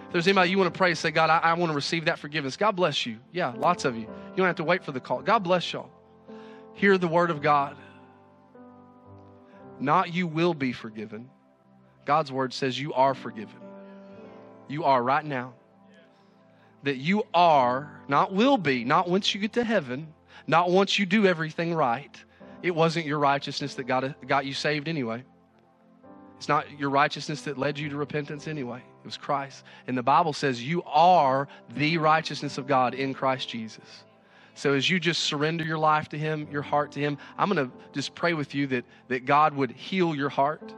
[0.07, 2.18] If there's anybody you want to pray, say, God, I, I want to receive that
[2.18, 2.57] forgiveness.
[2.57, 3.18] God bless you.
[3.32, 4.03] Yeah, lots of you.
[4.03, 5.22] You don't have to wait for the call.
[5.22, 5.88] God bless y'all.
[6.74, 7.76] Hear the word of God.
[9.78, 11.30] Not you will be forgiven.
[12.07, 13.61] God's word says you are forgiven.
[14.68, 15.55] You are right now.
[16.82, 20.12] That you are, not will be, not once you get to heaven,
[20.47, 22.16] not once you do everything right.
[22.62, 25.24] It wasn't your righteousness that got, got you saved anyway.
[26.36, 28.78] It's not your righteousness that led you to repentance anyway.
[28.78, 29.64] It was Christ.
[29.86, 34.05] And the Bible says you are the righteousness of God in Christ Jesus.
[34.55, 37.66] So as you just surrender your life to Him, your heart to Him, I'm going
[37.68, 40.74] to just pray with you that, that God would heal your heart,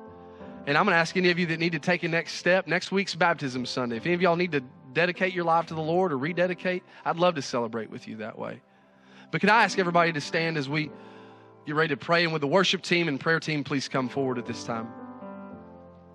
[0.67, 2.69] And I'm going to ask any of you that need to take a next step.
[2.69, 3.97] Next week's baptism Sunday.
[3.97, 7.17] If any of y'all need to dedicate your life to the Lord or rededicate, I'd
[7.17, 8.61] love to celebrate with you that way.
[9.33, 10.91] But can I ask everybody to stand as we
[11.67, 12.23] get ready to pray?
[12.23, 14.87] And with the worship team and prayer team, please come forward at this time.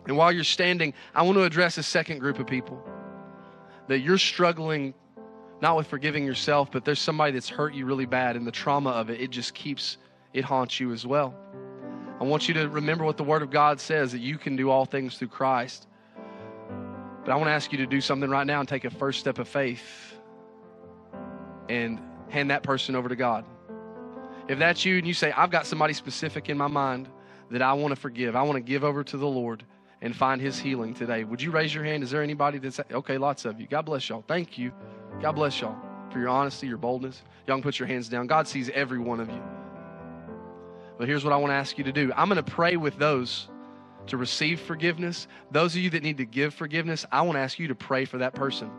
[0.05, 2.81] And while you're standing, I want to address a second group of people
[3.89, 4.93] that you're struggling
[5.59, 8.91] not with forgiving yourself, but there's somebody that's hurt you really bad, and the trauma
[8.91, 9.97] of it, it just keeps,
[10.33, 11.33] it haunts you as well.
[12.21, 14.69] I want you to remember what the Word of God says that you can do
[14.69, 15.87] all things through Christ.
[17.25, 19.19] But I want to ask you to do something right now and take a first
[19.19, 20.13] step of faith
[21.69, 21.99] and
[22.29, 23.45] hand that person over to God.
[24.47, 27.09] If that's you and you say, I've got somebody specific in my mind
[27.51, 29.63] that I want to forgive, I want to give over to the Lord
[30.01, 32.03] and find His healing today, would you raise your hand?
[32.03, 33.67] Is there anybody that's, okay, lots of you.
[33.67, 34.23] God bless y'all.
[34.27, 34.71] Thank you.
[35.21, 35.75] God bless y'all
[36.11, 37.21] for your honesty, your boldness.
[37.45, 38.27] Y'all can put your hands down.
[38.27, 39.41] God sees every one of you.
[40.97, 42.97] But here's what I want to ask you to do I'm going to pray with
[42.97, 43.49] those
[44.07, 45.27] to receive forgiveness.
[45.51, 48.05] Those of you that need to give forgiveness, I want to ask you to pray
[48.05, 48.71] for that person.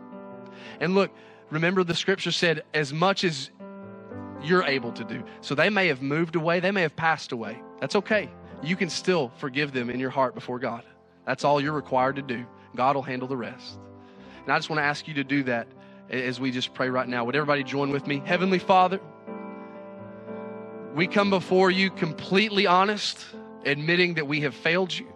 [0.79, 1.11] And look,
[1.49, 3.49] remember the scripture said, as much as
[4.43, 5.23] you're able to do.
[5.41, 7.61] So they may have moved away, they may have passed away.
[7.79, 8.29] That's okay.
[8.63, 10.83] You can still forgive them in your heart before God.
[11.25, 12.45] That's all you're required to do.
[12.75, 13.79] God will handle the rest.
[14.43, 15.67] And I just want to ask you to do that
[16.09, 17.23] as we just pray right now.
[17.25, 18.21] Would everybody join with me?
[18.25, 18.99] Heavenly Father,
[20.95, 23.25] we come before you completely honest,
[23.65, 25.07] admitting that we have failed you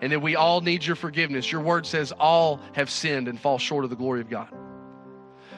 [0.00, 1.52] and that we all need your forgiveness.
[1.52, 4.48] Your word says all have sinned and fall short of the glory of God.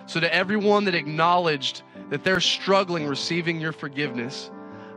[0.07, 4.50] So, to everyone that acknowledged that they're struggling receiving your forgiveness,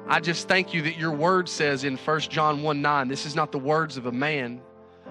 [0.08, 3.36] I just thank you that your word says in 1 John 1 9, this is
[3.36, 4.62] not the words of a man,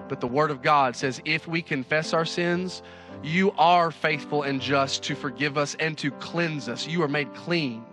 [0.07, 2.81] but the word of God says, if we confess our sins,
[3.23, 6.87] you are faithful and just to forgive us and to cleanse us.
[6.87, 7.83] You are made clean.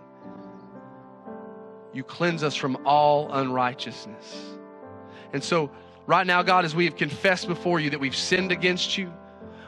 [1.93, 4.55] You cleanse us from all unrighteousness.
[5.33, 5.71] And so,
[6.05, 9.11] right now, God, as we have confessed before you that we've sinned against you,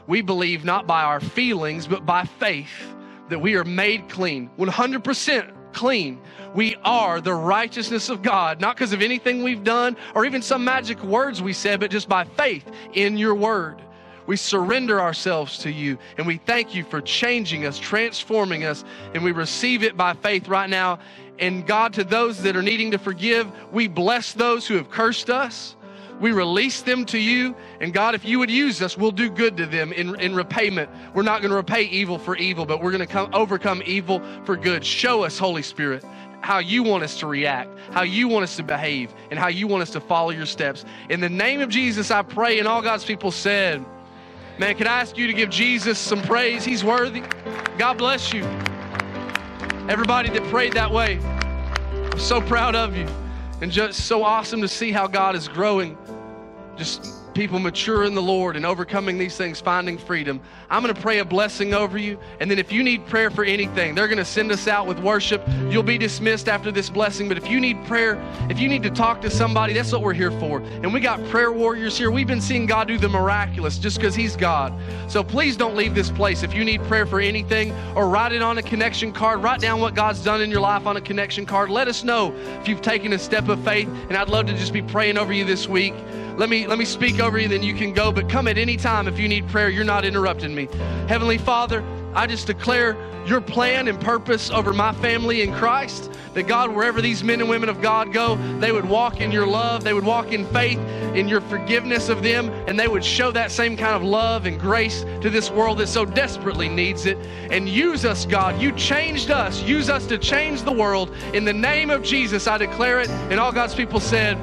[0.06, 2.94] we believe not by our feelings, but by faith
[3.28, 6.20] that we are made clean, 100% clean.
[6.54, 10.64] We are the righteousness of God, not because of anything we've done or even some
[10.64, 13.82] magic words we said, but just by faith in your word.
[14.26, 18.84] We surrender ourselves to you and we thank you for changing us, transforming us,
[19.14, 20.98] and we receive it by faith right now.
[21.38, 25.30] And God, to those that are needing to forgive, we bless those who have cursed
[25.30, 25.75] us.
[26.20, 27.54] We release them to you.
[27.80, 30.90] And God, if you would use us, we'll do good to them in, in repayment.
[31.14, 34.22] We're not going to repay evil for evil, but we're going to come overcome evil
[34.44, 34.84] for good.
[34.84, 36.04] Show us, Holy Spirit,
[36.40, 39.66] how you want us to react, how you want us to behave, and how you
[39.66, 40.84] want us to follow your steps.
[41.10, 43.84] In the name of Jesus, I pray, and all God's people said,
[44.58, 46.64] Man, can I ask you to give Jesus some praise?
[46.64, 47.22] He's worthy.
[47.76, 48.42] God bless you.
[49.86, 53.06] Everybody that prayed that way, I'm so proud of you.
[53.60, 55.96] And just so awesome to see how God is growing.
[56.76, 60.40] Just people mature in the Lord and overcoming these things, finding freedom.
[60.70, 62.18] I'm going to pray a blessing over you.
[62.40, 64.98] And then if you need prayer for anything, they're going to send us out with
[65.00, 65.46] worship.
[65.68, 67.28] You'll be dismissed after this blessing.
[67.28, 68.18] But if you need prayer,
[68.48, 70.60] if you need to talk to somebody, that's what we're here for.
[70.60, 72.10] And we got prayer warriors here.
[72.10, 74.72] We've been seeing God do the miraculous just because He's God.
[75.06, 76.42] So please don't leave this place.
[76.42, 79.80] If you need prayer for anything or write it on a connection card, write down
[79.80, 81.68] what God's done in your life on a connection card.
[81.68, 83.88] Let us know if you've taken a step of faith.
[84.08, 85.92] And I'd love to just be praying over you this week.
[86.36, 88.12] Let me let me speak over you, then you can go.
[88.12, 89.70] But come at any time if you need prayer.
[89.70, 90.68] You're not interrupting me.
[91.08, 91.82] Heavenly Father,
[92.14, 96.12] I just declare your plan and purpose over my family in Christ.
[96.34, 99.46] That God, wherever these men and women of God go, they would walk in your
[99.46, 100.78] love, they would walk in faith,
[101.14, 104.60] in your forgiveness of them, and they would show that same kind of love and
[104.60, 107.16] grace to this world that so desperately needs it.
[107.50, 108.60] And use us, God.
[108.60, 109.62] You changed us.
[109.62, 111.10] Use us to change the world.
[111.32, 113.08] In the name of Jesus, I declare it.
[113.08, 114.38] And all God's people said,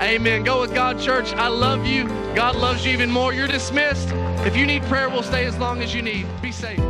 [0.00, 0.44] Amen.
[0.44, 1.32] Go with God, church.
[1.32, 2.04] I love you.
[2.34, 3.32] God loves you even more.
[3.32, 4.08] You're dismissed.
[4.46, 6.26] If you need prayer, we'll stay as long as you need.
[6.40, 6.87] Be safe.